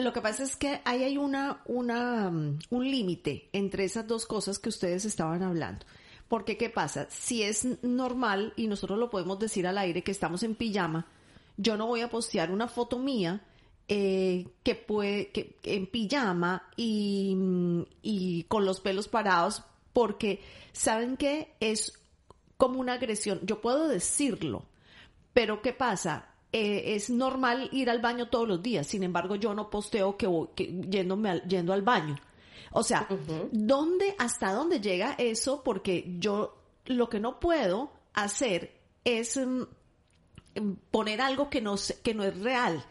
lo 0.00 0.12
que 0.12 0.20
pasa 0.20 0.44
es 0.44 0.56
que 0.56 0.80
ahí 0.84 1.02
hay 1.02 1.18
una, 1.18 1.62
una, 1.66 2.30
mm, 2.30 2.58
un 2.70 2.90
límite 2.90 3.48
entre 3.52 3.84
esas 3.84 4.06
dos 4.06 4.26
cosas 4.26 4.58
que 4.58 4.68
ustedes 4.68 5.04
estaban 5.04 5.42
hablando. 5.42 5.84
Porque, 6.28 6.56
¿qué 6.56 6.70
pasa? 6.70 7.08
Si 7.10 7.42
es 7.42 7.82
normal, 7.82 8.54
y 8.56 8.66
nosotros 8.66 8.98
lo 8.98 9.10
podemos 9.10 9.38
decir 9.38 9.66
al 9.66 9.76
aire, 9.76 10.02
que 10.02 10.12
estamos 10.12 10.42
en 10.42 10.54
pijama, 10.54 11.06
yo 11.58 11.76
no 11.76 11.86
voy 11.86 12.00
a 12.00 12.08
postear 12.08 12.50
una 12.50 12.68
foto 12.68 12.98
mía 12.98 13.42
eh, 13.88 14.46
que 14.62 14.74
puede, 14.74 15.30
que, 15.30 15.56
en 15.64 15.86
pijama 15.86 16.68
y, 16.76 17.36
y 18.02 18.44
con 18.44 18.64
los 18.64 18.80
pelos 18.80 19.08
parados, 19.08 19.62
porque 19.92 20.40
saben 20.72 21.16
que 21.16 21.54
es 21.60 21.98
como 22.56 22.80
una 22.80 22.94
agresión. 22.94 23.40
Yo 23.42 23.60
puedo 23.60 23.88
decirlo, 23.88 24.64
pero 25.32 25.62
¿qué 25.62 25.72
pasa? 25.72 26.28
Eh, 26.52 26.94
es 26.94 27.08
normal 27.08 27.70
ir 27.72 27.88
al 27.88 28.00
baño 28.00 28.28
todos 28.28 28.46
los 28.46 28.62
días, 28.62 28.86
sin 28.86 29.02
embargo 29.02 29.36
yo 29.36 29.54
no 29.54 29.70
posteo 29.70 30.18
que, 30.18 30.26
voy, 30.26 30.48
que 30.54 30.66
yéndome 30.88 31.40
yendo 31.48 31.72
al 31.72 31.82
baño. 31.82 32.16
O 32.72 32.82
sea, 32.82 33.06
¿dónde, 33.50 34.14
hasta 34.18 34.52
dónde 34.52 34.80
llega 34.80 35.14
eso? 35.18 35.62
Porque 35.62 36.14
yo 36.18 36.56
lo 36.86 37.08
que 37.08 37.20
no 37.20 37.40
puedo 37.40 37.92
hacer 38.14 38.78
es 39.04 39.36
mm, 39.36 39.62
poner 40.90 41.20
algo 41.20 41.50
que 41.50 41.60
no, 41.60 41.76
que 42.02 42.14
no 42.14 42.24
es 42.24 42.38
real 42.38 42.84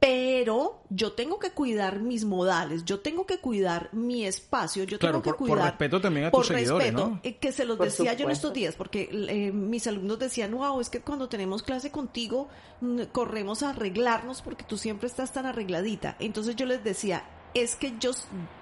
pero 0.00 0.80
yo 0.88 1.12
tengo 1.12 1.38
que 1.38 1.50
cuidar 1.50 2.00
mis 2.00 2.24
modales, 2.24 2.86
yo 2.86 3.00
tengo 3.00 3.26
que 3.26 3.38
cuidar 3.38 3.90
mi 3.92 4.24
espacio, 4.24 4.84
yo 4.84 4.98
tengo 4.98 5.20
que 5.20 5.34
cuidar... 5.34 5.58
Por 5.58 5.66
respeto 5.66 6.00
también 6.00 6.26
a 6.26 6.30
tus 6.30 6.46
seguidores, 6.46 6.94
¿no? 6.94 7.20
Eh, 7.22 7.36
que 7.36 7.52
se 7.52 7.66
los 7.66 7.78
decía 7.78 8.14
yo 8.14 8.24
en 8.24 8.30
estos 8.30 8.50
días, 8.54 8.74
porque 8.76 9.10
eh, 9.12 9.52
mis 9.52 9.86
alumnos 9.86 10.18
decían, 10.18 10.52
wow, 10.52 10.80
es 10.80 10.88
que 10.88 11.02
cuando 11.02 11.28
tenemos 11.28 11.62
clase 11.62 11.90
contigo 11.90 12.48
mm, 12.80 13.02
corremos 13.12 13.62
a 13.62 13.70
arreglarnos 13.70 14.40
porque 14.40 14.64
tú 14.64 14.78
siempre 14.78 15.06
estás 15.06 15.34
tan 15.34 15.44
arregladita. 15.44 16.16
Entonces 16.18 16.56
yo 16.56 16.64
les 16.64 16.82
decía, 16.82 17.22
es 17.52 17.74
que 17.74 17.92
yo, 18.00 18.12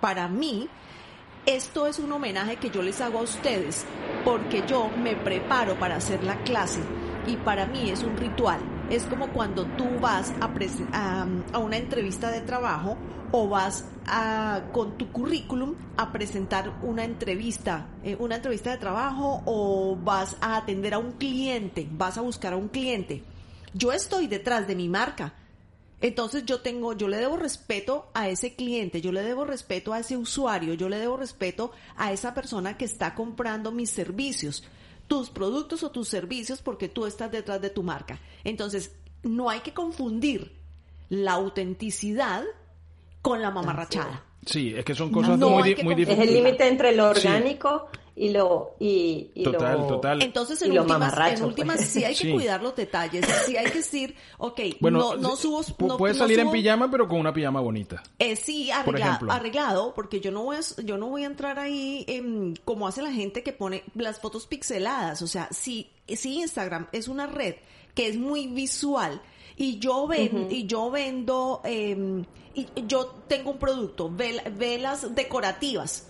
para 0.00 0.26
mí, 0.26 0.68
esto 1.46 1.86
es 1.86 2.00
un 2.00 2.10
homenaje 2.10 2.56
que 2.56 2.70
yo 2.70 2.82
les 2.82 3.00
hago 3.00 3.20
a 3.20 3.22
ustedes, 3.22 3.84
porque 4.24 4.64
yo 4.66 4.90
me 4.90 5.14
preparo 5.14 5.78
para 5.78 5.94
hacer 5.94 6.24
la 6.24 6.42
clase 6.42 6.80
y 7.28 7.36
para 7.36 7.66
mí 7.66 7.90
es 7.90 8.02
un 8.02 8.16
ritual 8.16 8.58
es 8.90 9.04
como 9.04 9.28
cuando 9.32 9.66
tú 9.76 9.84
vas 10.00 10.32
a, 10.40 11.58
una 11.58 11.76
entrevista 11.76 12.30
de 12.30 12.40
trabajo 12.40 12.96
o 13.32 13.48
vas 13.48 13.84
a, 14.06 14.62
con 14.72 14.96
tu 14.96 15.12
currículum 15.12 15.74
a 15.96 16.10
presentar 16.12 16.78
una 16.82 17.04
entrevista, 17.04 17.86
eh, 18.02 18.16
una 18.18 18.36
entrevista 18.36 18.70
de 18.70 18.78
trabajo 18.78 19.42
o 19.44 19.96
vas 19.96 20.36
a 20.40 20.56
atender 20.56 20.94
a 20.94 20.98
un 20.98 21.12
cliente, 21.12 21.86
vas 21.90 22.16
a 22.16 22.22
buscar 22.22 22.54
a 22.54 22.56
un 22.56 22.68
cliente. 22.68 23.22
Yo 23.74 23.92
estoy 23.92 24.26
detrás 24.26 24.66
de 24.66 24.74
mi 24.74 24.88
marca. 24.88 25.34
Entonces 26.00 26.46
yo 26.46 26.60
tengo, 26.60 26.92
yo 26.92 27.08
le 27.08 27.16
debo 27.16 27.36
respeto 27.36 28.08
a 28.14 28.28
ese 28.28 28.54
cliente, 28.54 29.00
yo 29.00 29.10
le 29.10 29.22
debo 29.22 29.44
respeto 29.44 29.92
a 29.92 29.98
ese 29.98 30.16
usuario, 30.16 30.74
yo 30.74 30.88
le 30.88 30.96
debo 30.96 31.16
respeto 31.16 31.72
a 31.96 32.12
esa 32.12 32.34
persona 32.34 32.76
que 32.76 32.84
está 32.84 33.16
comprando 33.16 33.72
mis 33.72 33.90
servicios 33.90 34.62
tus 35.08 35.30
productos 35.30 35.82
o 35.82 35.90
tus 35.90 36.08
servicios 36.08 36.62
porque 36.62 36.88
tú 36.88 37.06
estás 37.06 37.32
detrás 37.32 37.60
de 37.60 37.70
tu 37.70 37.82
marca. 37.82 38.20
Entonces, 38.44 38.94
no 39.22 39.50
hay 39.50 39.60
que 39.60 39.74
confundir 39.74 40.52
la 41.08 41.32
autenticidad 41.32 42.44
con 43.22 43.42
la 43.42 43.50
mamarrachada. 43.50 44.24
Sí, 44.46 44.74
es 44.76 44.84
que 44.84 44.94
son 44.94 45.10
cosas 45.10 45.38
muy, 45.38 45.76
muy 45.82 45.94
diferentes. 45.94 46.08
Es 46.08 46.18
el 46.18 46.34
límite 46.34 46.68
entre 46.68 46.94
lo 46.94 47.10
orgánico 47.10 47.88
y 48.18 48.30
lo 48.30 48.74
y, 48.80 49.30
total, 49.44 49.78
lo, 49.78 49.86
total. 49.86 50.22
Entonces 50.22 50.60
en 50.62 50.76
últimas, 50.76 51.38
en 51.38 51.44
últimas 51.44 51.76
pues. 51.76 51.88
sí 51.88 52.04
hay 52.04 52.14
que 52.14 52.32
cuidar 52.34 52.62
los 52.62 52.74
detalles, 52.74 53.24
sí 53.46 53.56
hay 53.56 53.66
que 53.66 53.78
decir, 53.78 54.14
ok, 54.38 54.60
no, 54.80 55.16
no 55.16 55.36
subo, 55.36 55.62
no, 55.86 55.96
puedes 55.96 56.18
salir 56.18 56.40
en 56.40 56.50
pijama 56.50 56.90
pero 56.90 57.06
con 57.06 57.20
una 57.20 57.32
pijama 57.32 57.60
bonita. 57.60 58.02
Eh, 58.18 58.34
sí, 58.34 58.70
arreglado, 58.70 59.30
arreglado, 59.30 59.94
porque 59.94 60.20
yo 60.20 60.32
no 60.32 60.42
voy 60.42 60.56
a, 60.56 60.82
yo 60.82 60.98
no 60.98 61.06
voy 61.08 61.22
a 61.22 61.26
entrar 61.26 61.58
ahí 61.58 62.04
como 62.64 62.88
hace 62.88 63.02
la 63.02 63.12
gente 63.12 63.42
que 63.42 63.52
pone 63.52 63.84
las 63.94 64.18
fotos 64.20 64.46
pixeladas, 64.46 65.22
o 65.22 65.26
sea, 65.26 65.48
si 65.52 65.90
si 66.08 66.40
Instagram 66.40 66.88
es 66.92 67.06
una 67.06 67.26
red 67.26 67.56
que 67.94 68.08
es 68.08 68.16
muy 68.16 68.48
visual 68.48 69.20
y 69.56 69.78
yo 69.78 70.06
ven, 70.06 70.48
y 70.50 70.66
yo 70.66 70.90
vendo 70.90 71.60
eh, 71.64 72.24
y 72.54 72.66
yo 72.86 73.06
tengo 73.28 73.52
un 73.52 73.58
producto, 73.58 74.10
velas 74.10 75.14
decorativas 75.14 76.08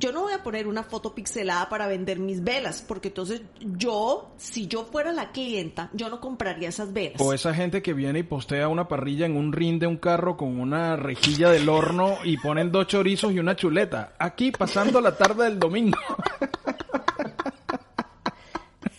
yo 0.00 0.12
no 0.12 0.22
voy 0.22 0.32
a 0.32 0.42
poner 0.42 0.66
una 0.66 0.82
foto 0.82 1.14
pixelada 1.14 1.68
para 1.68 1.86
vender 1.86 2.18
mis 2.18 2.42
velas, 2.42 2.82
porque 2.86 3.08
entonces 3.08 3.42
yo, 3.60 4.32
si 4.38 4.66
yo 4.66 4.84
fuera 4.84 5.12
la 5.12 5.30
clienta, 5.30 5.90
yo 5.92 6.08
no 6.08 6.20
compraría 6.20 6.70
esas 6.70 6.92
velas. 6.92 7.20
O 7.20 7.34
esa 7.34 7.54
gente 7.54 7.82
que 7.82 7.92
viene 7.92 8.20
y 8.20 8.22
postea 8.22 8.68
una 8.68 8.88
parrilla 8.88 9.26
en 9.26 9.36
un 9.36 9.52
rin 9.52 9.78
de 9.78 9.86
un 9.86 9.98
carro 9.98 10.38
con 10.38 10.58
una 10.58 10.96
rejilla 10.96 11.50
del 11.50 11.68
horno 11.68 12.16
y 12.24 12.38
ponen 12.38 12.72
dos 12.72 12.86
chorizos 12.86 13.32
y 13.32 13.38
una 13.38 13.54
chuleta. 13.54 14.14
Aquí 14.18 14.50
pasando 14.50 15.00
la 15.02 15.16
tarde 15.16 15.44
del 15.44 15.58
domingo. 15.58 15.98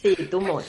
Sí, 0.01 0.15
much. 0.33 0.65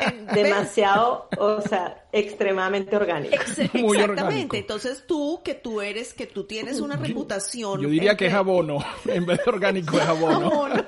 Demasiado, 0.34 1.28
o 1.38 1.60
sea, 1.60 2.04
extremadamente 2.12 2.96
orgánico. 2.96 3.36
Muy 3.74 3.98
Exactamente. 3.98 4.02
orgánico. 4.02 4.56
Entonces 4.56 5.04
tú, 5.06 5.40
que 5.44 5.54
tú 5.54 5.80
eres, 5.80 6.14
que 6.14 6.26
tú 6.26 6.44
tienes 6.44 6.80
una 6.80 6.96
reputación. 6.96 7.80
Yo 7.80 7.88
diría 7.88 8.16
que 8.16 8.26
es 8.26 8.34
abono. 8.34 8.78
En 9.06 9.26
vez 9.26 9.38
de 9.44 9.50
orgánico 9.50 9.98
es 9.98 10.06
abono. 10.06 10.30
Abono. 10.50 10.84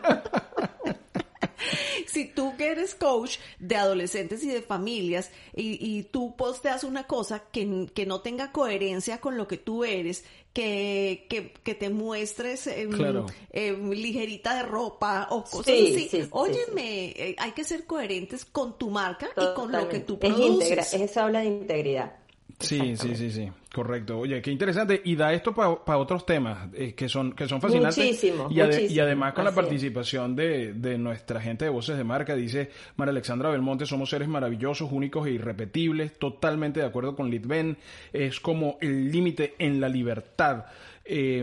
si 2.06 2.26
tú 2.26 2.56
que 2.56 2.68
eres 2.68 2.94
coach 2.94 3.38
de 3.58 3.76
adolescentes 3.76 4.42
y 4.44 4.48
de 4.48 4.62
familias 4.62 5.30
y, 5.54 5.78
y 5.80 6.02
tú 6.04 6.36
posteas 6.36 6.84
una 6.84 7.04
cosa 7.04 7.42
que, 7.50 7.86
que 7.94 8.06
no 8.06 8.20
tenga 8.20 8.52
coherencia 8.52 9.20
con 9.20 9.36
lo 9.36 9.48
que 9.48 9.56
tú 9.56 9.84
eres, 9.84 10.24
que, 10.52 11.26
que, 11.30 11.52
que 11.62 11.74
te 11.74 11.88
muestres 11.90 12.66
em, 12.66 12.90
Claro. 12.90 13.26
em, 13.50 13.90
ligerita 13.92 14.54
de 14.54 14.62
ropa 14.64 15.28
o 15.30 15.44
cosas 15.44 15.66
Sí, 15.66 15.92
así, 15.94 16.08
sí, 16.08 16.22
sí, 16.22 16.28
óyeme, 16.30 17.06
eh, 17.16 17.34
hay 17.38 17.52
que 17.52 17.64
ser 17.64 17.86
coherentes 17.86 18.44
con 18.44 18.76
tu 18.78 18.90
marca 18.90 19.28
y 19.36 19.54
con 19.54 19.72
lo 19.72 19.88
que 19.88 20.00
tú 20.00 20.18
es 20.20 20.30
íntegra, 20.38 20.82
produces. 20.84 21.00
eso 21.00 21.20
habla 21.20 21.40
de 21.40 21.46
integridad. 21.46 22.12
Sí, 22.58 22.96
sí, 22.96 23.14
sí, 23.16 23.30
sí, 23.30 23.48
correcto. 23.74 24.18
Oye, 24.18 24.40
qué 24.40 24.50
interesante. 24.50 25.00
Y 25.04 25.16
da 25.16 25.32
esto 25.32 25.52
para 25.54 25.98
otros 25.98 26.24
temas 26.24 26.68
eh, 26.74 26.94
que 26.94 27.08
son 27.08 27.32
que 27.32 27.48
son 27.48 27.60
fascinantes. 27.60 27.96
Muchísimo, 27.98 28.48
y, 28.50 28.54
ade- 28.56 28.66
muchísimo. 28.66 28.90
y 28.94 29.00
además 29.00 29.32
con 29.34 29.44
la 29.44 29.50
Así 29.50 29.56
participación 29.60 30.36
de, 30.36 30.72
de 30.74 30.98
nuestra 30.98 31.40
gente 31.40 31.64
de 31.64 31.70
Voces 31.70 31.96
de 31.96 32.04
Marca, 32.04 32.36
dice 32.36 32.70
María 32.96 33.10
Alexandra 33.10 33.50
Belmonte, 33.50 33.86
somos 33.86 34.10
seres 34.10 34.28
maravillosos, 34.28 34.90
únicos 34.92 35.26
e 35.26 35.32
irrepetibles, 35.32 36.18
totalmente 36.18 36.80
de 36.80 36.86
acuerdo 36.86 37.16
con 37.16 37.30
Litven, 37.30 37.76
es 38.12 38.38
como 38.40 38.78
el 38.80 39.10
límite 39.10 39.54
en 39.58 39.80
la 39.80 39.88
libertad. 39.88 40.66
Eh, 41.04 41.42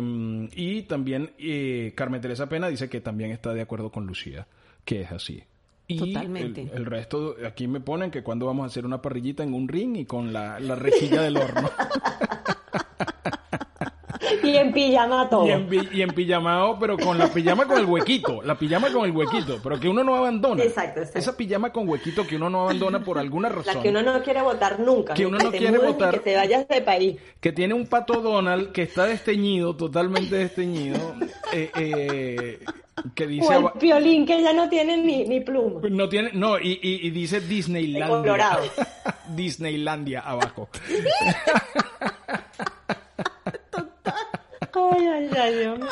y 0.56 0.84
también 0.84 1.32
eh, 1.38 1.92
Carmen 1.96 2.22
Teresa 2.22 2.48
Pena 2.48 2.70
dice 2.70 2.88
que 2.90 3.02
también 3.02 3.32
está 3.32 3.54
de 3.54 3.62
acuerdo 3.62 3.92
con 3.92 4.06
Lucía, 4.08 4.48
que 4.86 5.02
es 5.02 5.12
así. 5.12 5.44
Y 5.92 5.98
Totalmente. 5.98 6.62
El, 6.62 6.70
el 6.70 6.86
resto, 6.86 7.36
aquí 7.46 7.68
me 7.68 7.80
ponen 7.80 8.12
que 8.12 8.22
cuando 8.22 8.46
vamos 8.46 8.64
a 8.64 8.68
hacer 8.68 8.86
una 8.86 9.02
parrillita 9.02 9.42
en 9.42 9.56
un 9.56 9.68
ring 9.68 9.98
y 9.98 10.06
con 10.06 10.32
la, 10.32 10.60
la 10.60 10.76
rejilla 10.76 11.24
del 11.24 11.38
horno. 11.38 11.68
Y 14.50 14.58
en 14.58 14.72
pijama 14.74 15.30
todo. 15.30 15.48
Y 15.48 15.52
en, 15.52 15.70
y 15.92 16.02
en 16.02 16.10
pijamao, 16.10 16.78
pero 16.80 16.98
con 16.98 17.18
la 17.18 17.28
pijama 17.28 17.66
con 17.66 17.78
el 17.78 17.86
huequito. 17.86 18.42
La 18.42 18.56
pijama 18.58 18.92
con 18.92 19.06
el 19.06 19.12
huequito, 19.16 19.60
pero 19.64 19.80
que 19.80 19.88
uno 19.88 20.04
no 20.04 20.16
abandona. 20.16 20.64
Exacto, 20.64 21.00
exacto. 21.00 21.20
Esa 21.20 21.38
pijama 21.38 21.72
con 21.72 21.88
huequito 21.88 22.26
que 22.26 22.36
uno 22.38 22.50
no 22.50 22.62
abandona 22.64 23.04
por 23.04 23.18
alguna 23.20 23.50
razón. 23.50 23.76
La 23.76 23.82
que 23.82 23.90
uno 23.90 24.02
no 24.02 24.22
quiere 24.24 24.42
votar 24.42 24.80
nunca. 24.80 25.14
Que 25.14 25.26
uno 25.26 25.38
no 25.38 25.52
quiere 25.52 25.78
votar. 25.78 26.14
Que 26.16 26.20
te 26.32 26.36
vayas 26.36 26.68
de 26.68 26.82
país. 26.82 27.18
que 27.40 27.52
tiene 27.52 27.74
un 27.74 27.86
pato 27.88 28.22
Donald 28.22 28.72
que 28.72 28.82
está 28.84 29.06
desteñido, 29.06 29.76
totalmente 29.76 30.36
desteñido, 30.36 31.16
eh, 31.54 31.70
eh, 31.76 32.60
que 33.16 33.28
dice... 33.28 33.56
O 33.56 33.68
el 33.74 33.80
piolín 33.80 34.26
que 34.26 34.42
ya 34.42 34.52
no 34.54 34.68
tiene 34.70 34.98
ni, 34.98 35.24
ni 35.26 35.40
pluma. 35.40 35.80
No 35.90 36.10
tiene, 36.10 36.32
no, 36.34 36.60
y, 36.60 36.80
y- 36.82 37.08
y 37.08 37.12
dice 37.12 37.40
Disneylandia. 37.40 38.08
Colorado. 38.22 38.64
Disneylandia 39.36 40.20
abajo. 40.22 40.70
Ay, 44.92 45.08
ay, 45.08 45.30
ay, 45.38 45.56
Dios 45.60 45.80
mío. 45.80 45.88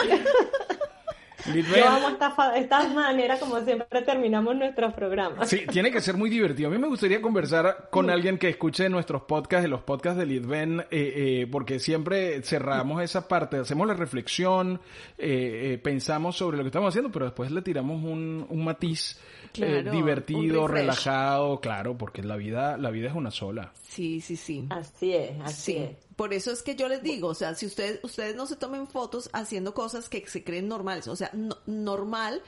Litven- 1.53 1.77
Yo 1.77 1.87
amo 1.87 2.09
esta, 2.55 2.89
manera 2.89 3.39
como 3.39 3.61
siempre 3.61 4.01
terminamos 4.01 4.53
nuestros 4.57 4.93
programas. 4.93 5.47
Sí, 5.47 5.61
tiene 5.71 5.91
que 5.91 6.01
ser 6.01 6.17
muy 6.17 6.29
divertido. 6.29 6.67
A 6.67 6.71
mí 6.71 6.77
me 6.77 6.87
gustaría 6.89 7.21
conversar 7.21 7.87
con 7.89 8.09
alguien 8.09 8.37
que 8.37 8.49
escuche 8.49 8.89
nuestros 8.89 9.21
podcasts, 9.21 9.63
de 9.63 9.69
los 9.69 9.81
podcasts 9.81 10.19
de 10.19 10.25
Lidven, 10.25 10.81
eh, 10.81 10.85
eh, 10.91 11.47
porque 11.49 11.79
siempre 11.79 12.41
cerramos 12.41 13.01
esa 13.01 13.29
parte, 13.29 13.57
hacemos 13.57 13.87
la 13.87 13.93
reflexión, 13.93 14.81
eh, 15.17 15.73
eh, 15.73 15.77
pensamos 15.81 16.35
sobre 16.35 16.57
lo 16.57 16.63
que 16.63 16.67
estamos 16.67 16.89
haciendo, 16.89 17.11
pero 17.13 17.25
después 17.25 17.49
le 17.49 17.61
tiramos 17.61 18.03
un, 18.03 18.45
un 18.49 18.65
matiz 18.65 19.17
eh, 19.45 19.49
Claro, 19.53 19.91
divertido, 19.91 20.63
un 20.65 20.69
relajado, 20.69 21.61
claro, 21.61 21.97
porque 21.97 22.23
la 22.23 22.35
vida, 22.35 22.75
la 22.75 22.89
vida 22.91 23.07
es 23.07 23.15
una 23.15 23.31
sola. 23.31 23.71
Sí, 23.83 24.19
sí, 24.19 24.35
sí. 24.35 24.65
Así 24.69 25.13
es, 25.13 25.31
así 25.45 25.71
Sí, 25.73 25.77
es. 25.77 26.06
Por 26.17 26.33
eso 26.33 26.51
es 26.51 26.61
que 26.63 26.75
yo 26.75 26.89
les 26.89 27.01
digo, 27.01 27.29
o 27.29 27.33
sea, 27.33 27.55
si 27.55 27.65
ustedes 27.65 28.01
ustedes 28.03 28.35
no 28.35 28.45
se 28.45 28.57
tomen 28.57 28.87
fotos 28.87 29.29
haciendo 29.31 29.73
cosas 29.73 30.09
que 30.09 30.27
se 30.27 30.43
creen 30.43 30.67
normales, 30.67 31.07
o 31.07 31.15
sea, 31.15 31.29
no- 31.33 31.57
normal, 31.65 32.41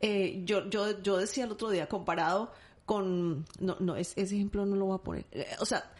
eh, 0.00 0.42
yo 0.44 0.68
yo 0.68 1.00
yo 1.00 1.16
decía 1.16 1.44
el 1.44 1.52
otro 1.52 1.70
día 1.70 1.88
comparado 1.88 2.52
con 2.84 3.46
no 3.60 3.76
no 3.80 3.96
es- 3.96 4.12
ese 4.16 4.34
ejemplo 4.34 4.66
no 4.66 4.76
lo 4.76 4.84
voy 4.86 4.96
a 4.96 5.02
poner, 5.02 5.24
Eh, 5.30 5.46
o 5.60 5.64
sea, 5.64 5.90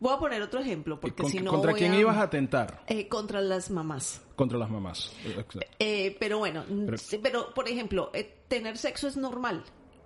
voy 0.00 0.14
a 0.14 0.18
poner 0.18 0.40
otro 0.42 0.58
ejemplo 0.60 0.98
porque 0.98 1.24
si 1.28 1.38
no 1.40 1.50
¿Contra 1.52 1.70
voy 1.72 1.78
quién 1.80 1.92
a- 1.92 1.98
ibas 2.00 2.16
a 2.16 2.22
atentar? 2.22 2.82
eh, 2.88 3.06
contra 3.06 3.40
las 3.40 3.70
mamás. 3.70 4.20
Contra 4.34 4.58
las 4.58 4.70
mamás. 4.70 5.12
Exacto. 5.24 5.60
Eh, 5.78 6.16
pero 6.18 6.38
bueno, 6.38 6.64
Pero- 6.66 6.96
pero 7.22 7.54
por 7.54 7.68
ejemplo, 7.68 8.10
eh, 8.14 8.38
tener 8.48 8.76
sexo 8.78 9.06
es 9.08 9.16
normal. 9.16 9.62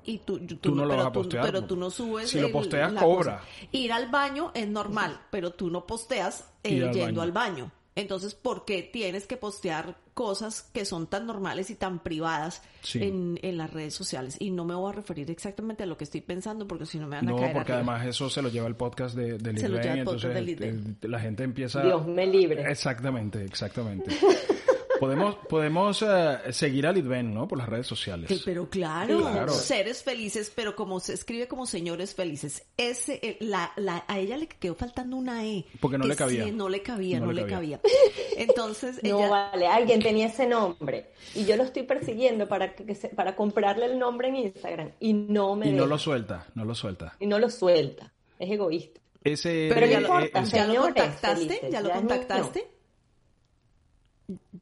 Y 0.06 0.18
tú, 0.18 0.38
tú, 0.38 0.56
Tú 0.56 0.74
no 0.74 0.84
lo 0.84 0.90
pero 0.90 1.02
vas 1.04 1.06
a 1.08 1.12
tú- 1.12 1.28
pero 1.42 1.60
¿no? 1.60 1.66
tú 1.66 1.76
no 1.76 1.90
subes. 1.90 2.30
Si 2.30 2.40
lo 2.40 2.50
posteas, 2.52 2.92
la 2.92 3.00
cobra. 3.00 3.38
cosa. 3.40 3.48
Ir 3.72 3.92
al 3.92 4.08
baño 4.10 4.52
es 4.54 4.68
normal, 4.68 5.20
pero 5.30 5.50
tú 5.52 5.68
no 5.70 5.86
posteas 5.86 6.48
eh, 6.62 6.82
al 6.84 6.92
yendo 6.92 7.20
baño. 7.20 7.22
al 7.22 7.32
baño. 7.32 7.72
Entonces, 7.96 8.34
¿por 8.34 8.66
qué 8.66 8.82
tienes 8.82 9.26
que 9.26 9.38
postear 9.38 9.96
cosas 10.12 10.60
que 10.74 10.84
son 10.84 11.06
tan 11.06 11.26
normales 11.26 11.70
y 11.70 11.76
tan 11.76 12.00
privadas 12.00 12.60
Sí. 12.82 13.02
en, 13.02 13.38
en 13.42 13.56
las 13.56 13.72
redes 13.72 13.94
sociales? 13.94 14.36
Y 14.38 14.50
no 14.50 14.66
me 14.66 14.74
voy 14.74 14.92
a 14.92 14.94
referir 14.96 15.30
exactamente 15.30 15.82
a 15.82 15.86
lo 15.86 15.96
que 15.96 16.04
estoy 16.04 16.20
pensando 16.20 16.68
porque 16.68 16.84
si 16.84 16.98
no 16.98 17.06
me 17.08 17.16
van 17.16 17.26
a 17.26 17.30
No, 17.30 17.36
caer 17.38 17.54
porque 17.54 17.72
arriba. 17.72 17.94
además 17.94 18.06
eso 18.14 18.28
se 18.28 18.42
lo 18.42 18.50
lleva 18.50 18.66
el 18.68 18.76
podcast 18.76 19.16
de, 19.16 19.38
de 19.38 19.58
Se 19.58 19.68
lo 19.70 19.76
Lidven, 19.78 19.82
lleva 19.82 19.94
el 19.94 20.04
podcast 20.04 20.24
entonces 20.36 20.58
de 20.58 20.68
el- 21.06 21.10
la 21.10 21.20
gente 21.20 21.42
empieza... 21.44 21.82
Dios 21.82 22.06
me 22.06 22.26
libre. 22.26 22.70
Exactamente, 22.70 23.42
exactamente. 23.42 24.14
podemos 25.00 25.36
podemos 25.48 26.02
eh, 26.02 26.38
seguir 26.52 26.86
a 26.86 26.92
Lidven, 26.92 27.32
¿no? 27.34 27.46
Por 27.48 27.58
las 27.58 27.68
redes 27.68 27.86
sociales. 27.86 28.28
Sí, 28.28 28.42
pero 28.44 28.68
claro, 28.68 29.20
Claro. 29.20 29.52
seres 29.52 30.02
felices, 30.02 30.52
pero 30.54 30.74
como 30.76 31.00
se 31.00 31.14
escribe 31.14 31.48
como 31.48 31.66
señores 31.66 32.14
felices. 32.14 32.64
Ese, 32.76 33.20
eh, 33.22 33.36
la, 33.40 33.72
la, 33.76 34.04
a 34.08 34.18
ella 34.18 34.36
le 34.36 34.46
quedó 34.48 34.74
faltando 34.74 35.16
una 35.16 35.44
E. 35.46 35.64
Porque 35.80 35.98
no 35.98 36.02
Que 36.04 36.08
le 36.08 36.16
cabía. 36.16 36.44
sí, 36.44 36.52
no 36.52 36.68
le 36.68 36.82
cabía, 36.82 37.20
No 37.20 37.26
no, 37.26 37.32
le 37.32 37.42
le 37.42 37.48
cabía. 37.48 37.78
cabía. 37.80 37.96
Entonces, 38.36 39.00
No 39.02 39.18
ella, 39.18 39.28
vale, 39.28 39.66
alguien 39.66 40.00
tenía 40.02 40.26
ese 40.26 40.46
nombre 40.46 41.10
y 41.34 41.44
yo 41.44 41.56
lo 41.56 41.62
estoy 41.64 41.82
persiguiendo 41.84 42.48
para 42.48 42.74
que, 42.74 42.84
que 42.84 42.94
se- 42.94 43.08
para 43.08 43.36
comprarle 43.36 43.86
el 43.86 43.98
nombre 43.98 44.28
en 44.28 44.36
Instagram 44.36 44.90
y 45.00 45.12
no 45.12 45.56
me 45.56 45.68
Y 45.68 45.72
no 45.72 45.86
lo 45.86 45.98
suelta, 45.98 46.46
no 46.54 46.64
lo 46.64 46.74
suelta. 46.74 47.14
y 47.20 47.26
no 47.26 47.38
lo 47.38 47.50
suelta. 47.50 48.12
Es 48.38 48.50
egoísta. 48.50 49.00
Ese 49.24 49.70
Pero 49.74 49.86
no 49.86 49.92
importa, 50.02 50.44
¿ya 50.44 50.66
lo 50.66 50.72
señores 50.72 50.82
contactaste? 50.94 51.36
felices, 51.46 51.70
¿Ya 51.72 51.80
lo 51.80 51.88
ya 51.88 51.94
es 51.94 52.00
contactaste? 52.00 52.68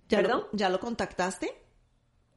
¿Ya 0.08 0.18
¿Perdón? 0.18 0.44
lo, 0.52 0.58
¿Ya 0.58 0.68
lo 0.68 0.80
contactaste? 0.80 1.50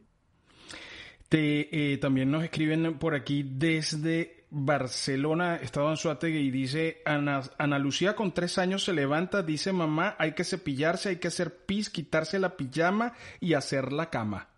Te, 1.30 1.92
eh, 1.92 1.96
también 1.98 2.30
nos 2.30 2.42
escriben 2.44 2.98
por 2.98 3.14
aquí 3.14 3.44
desde 3.48 4.44
Barcelona, 4.50 5.56
Estado 5.56 5.88
Anzuategui, 5.88 6.38
y 6.38 6.50
dice, 6.50 7.02
Ana, 7.04 7.42
Ana, 7.56 7.78
Lucía 7.78 8.16
con 8.16 8.34
tres 8.34 8.58
años 8.58 8.82
se 8.82 8.92
levanta, 8.92 9.44
dice 9.44 9.72
mamá, 9.72 10.16
hay 10.18 10.32
que 10.32 10.42
cepillarse, 10.42 11.10
hay 11.10 11.16
que 11.16 11.28
hacer 11.28 11.54
pis, 11.66 11.88
quitarse 11.88 12.40
la 12.40 12.56
pijama 12.56 13.14
y 13.38 13.54
hacer 13.54 13.92
la 13.92 14.10
cama. 14.10 14.48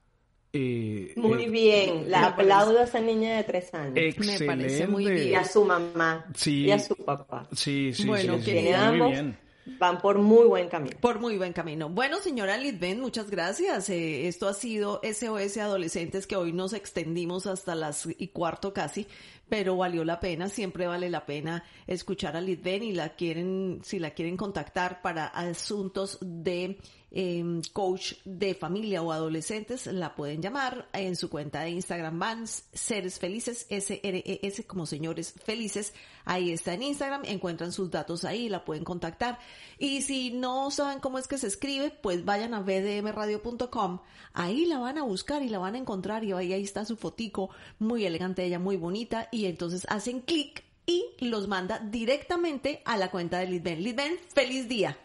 Eh, 0.54 1.12
muy 1.16 1.44
eh, 1.44 1.50
bien, 1.50 2.10
la 2.10 2.28
aplaudo 2.28 2.78
a 2.78 2.84
esa 2.84 3.00
niña 3.00 3.36
de 3.36 3.44
tres 3.44 3.72
años. 3.74 3.92
Excelente. 3.96 4.40
Me 4.40 4.46
parece 4.46 4.86
muy 4.86 5.06
bien. 5.06 5.28
Y 5.28 5.34
a 5.34 5.44
su 5.44 5.64
mamá 5.66 6.26
y 6.44 6.70
a 6.70 6.78
su 6.78 6.96
papá. 6.96 7.48
Sí, 7.52 7.92
sí, 7.92 8.06
bueno, 8.06 8.38
sí, 8.38 8.44
sí, 8.44 8.52
muy 8.96 9.10
bien. 9.10 9.38
Van 9.64 10.00
por 10.00 10.18
muy 10.18 10.46
buen 10.46 10.68
camino. 10.68 10.96
Por 11.00 11.20
muy 11.20 11.38
buen 11.38 11.52
camino. 11.52 11.88
Bueno, 11.88 12.18
señora 12.18 12.56
Lidben, 12.56 13.00
muchas 13.00 13.30
gracias. 13.30 13.88
Eh, 13.90 14.26
esto 14.26 14.48
ha 14.48 14.54
sido 14.54 15.00
SOS 15.04 15.56
Adolescentes 15.58 16.26
que 16.26 16.34
hoy 16.34 16.52
nos 16.52 16.72
extendimos 16.72 17.46
hasta 17.46 17.76
las 17.76 18.08
y 18.18 18.28
cuarto 18.28 18.72
casi, 18.72 19.06
pero 19.48 19.76
valió 19.76 20.04
la 20.04 20.18
pena. 20.18 20.48
Siempre 20.48 20.88
vale 20.88 21.10
la 21.10 21.26
pena 21.26 21.62
escuchar 21.86 22.36
a 22.36 22.40
Lidben 22.40 22.82
y 22.82 22.92
la 22.92 23.10
quieren, 23.10 23.80
si 23.84 24.00
la 24.00 24.10
quieren 24.10 24.36
contactar 24.36 25.00
para 25.00 25.26
asuntos 25.26 26.18
de 26.20 26.78
Em, 27.14 27.60
coach 27.74 28.14
de 28.24 28.54
familia 28.54 29.02
o 29.02 29.12
adolescentes, 29.12 29.86
la 29.86 30.14
pueden 30.14 30.40
llamar 30.40 30.88
en 30.94 31.14
su 31.14 31.28
cuenta 31.28 31.60
de 31.60 31.68
Instagram 31.68 32.18
van 32.18 32.46
Seres 32.46 33.18
Felices, 33.18 33.66
S-R-E-S 33.68 34.64
como 34.64 34.86
señores 34.86 35.34
felices. 35.44 35.92
Ahí 36.24 36.52
está 36.52 36.72
en 36.72 36.84
Instagram, 36.84 37.26
encuentran 37.26 37.70
sus 37.70 37.90
datos 37.90 38.24
ahí, 38.24 38.48
la 38.48 38.64
pueden 38.64 38.82
contactar. 38.82 39.38
Y 39.78 40.00
si 40.00 40.30
no 40.30 40.70
saben 40.70 41.00
cómo 41.00 41.18
es 41.18 41.28
que 41.28 41.36
se 41.36 41.48
escribe, 41.48 41.90
pues 41.90 42.24
vayan 42.24 42.54
a 42.54 42.60
bdmradio.com. 42.60 43.98
Ahí 44.32 44.64
la 44.64 44.78
van 44.78 44.96
a 44.96 45.02
buscar 45.02 45.42
y 45.42 45.50
la 45.50 45.58
van 45.58 45.74
a 45.74 45.78
encontrar 45.78 46.24
y 46.24 46.32
ahí, 46.32 46.54
ahí 46.54 46.64
está 46.64 46.86
su 46.86 46.96
fotico, 46.96 47.50
muy 47.78 48.06
elegante 48.06 48.42
ella, 48.42 48.58
muy 48.58 48.78
bonita. 48.78 49.28
Y 49.30 49.44
entonces 49.44 49.84
hacen 49.90 50.22
clic 50.22 50.64
y 50.86 51.04
los 51.20 51.46
manda 51.46 51.78
directamente 51.78 52.80
a 52.86 52.96
la 52.96 53.10
cuenta 53.10 53.38
de 53.40 53.48
Lidben. 53.48 53.82
Lidben, 53.82 54.18
feliz 54.32 54.66
día. 54.66 54.96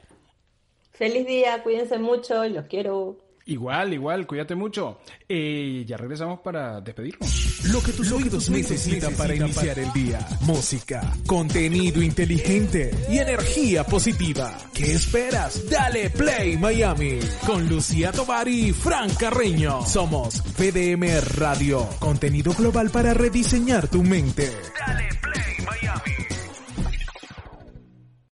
Feliz 0.97 1.27
día, 1.27 1.61
cuídense 1.61 1.99
mucho, 1.99 2.43
los 2.47 2.65
quiero. 2.65 3.17
Igual, 3.45 3.93
igual, 3.93 4.25
cuídate 4.25 4.55
mucho. 4.55 4.97
Eh, 5.29 5.85
ya 5.87 5.95
regresamos 5.95 6.39
para 6.39 6.81
despedirnos. 6.81 7.65
Lo 7.71 7.81
que 7.81 7.93
tus 7.93 8.11
oídos 8.11 8.49
necesitan 8.49 9.13
para 9.13 9.35
iniciar 9.35 9.77
el 9.77 9.93
día. 9.93 10.19
Música, 10.41 11.01
contenido 11.27 12.01
inteligente 12.01 12.91
y 13.09 13.19
energía 13.19 13.83
positiva. 13.85 14.57
¿Qué 14.73 14.93
esperas? 14.93 15.69
Dale 15.69 16.09
Play 16.09 16.57
Miami 16.57 17.19
con 17.45 17.69
Lucía 17.69 18.11
Tovar 18.11 18.47
y 18.47 18.73
Fran 18.73 19.13
Carreño. 19.15 19.83
Somos 19.83 20.43
VDM 20.57 21.21
Radio, 21.37 21.87
contenido 21.99 22.53
global 22.53 22.89
para 22.89 23.13
rediseñar 23.13 23.87
tu 23.87 24.03
mente. 24.03 24.49
Dale 24.85 25.07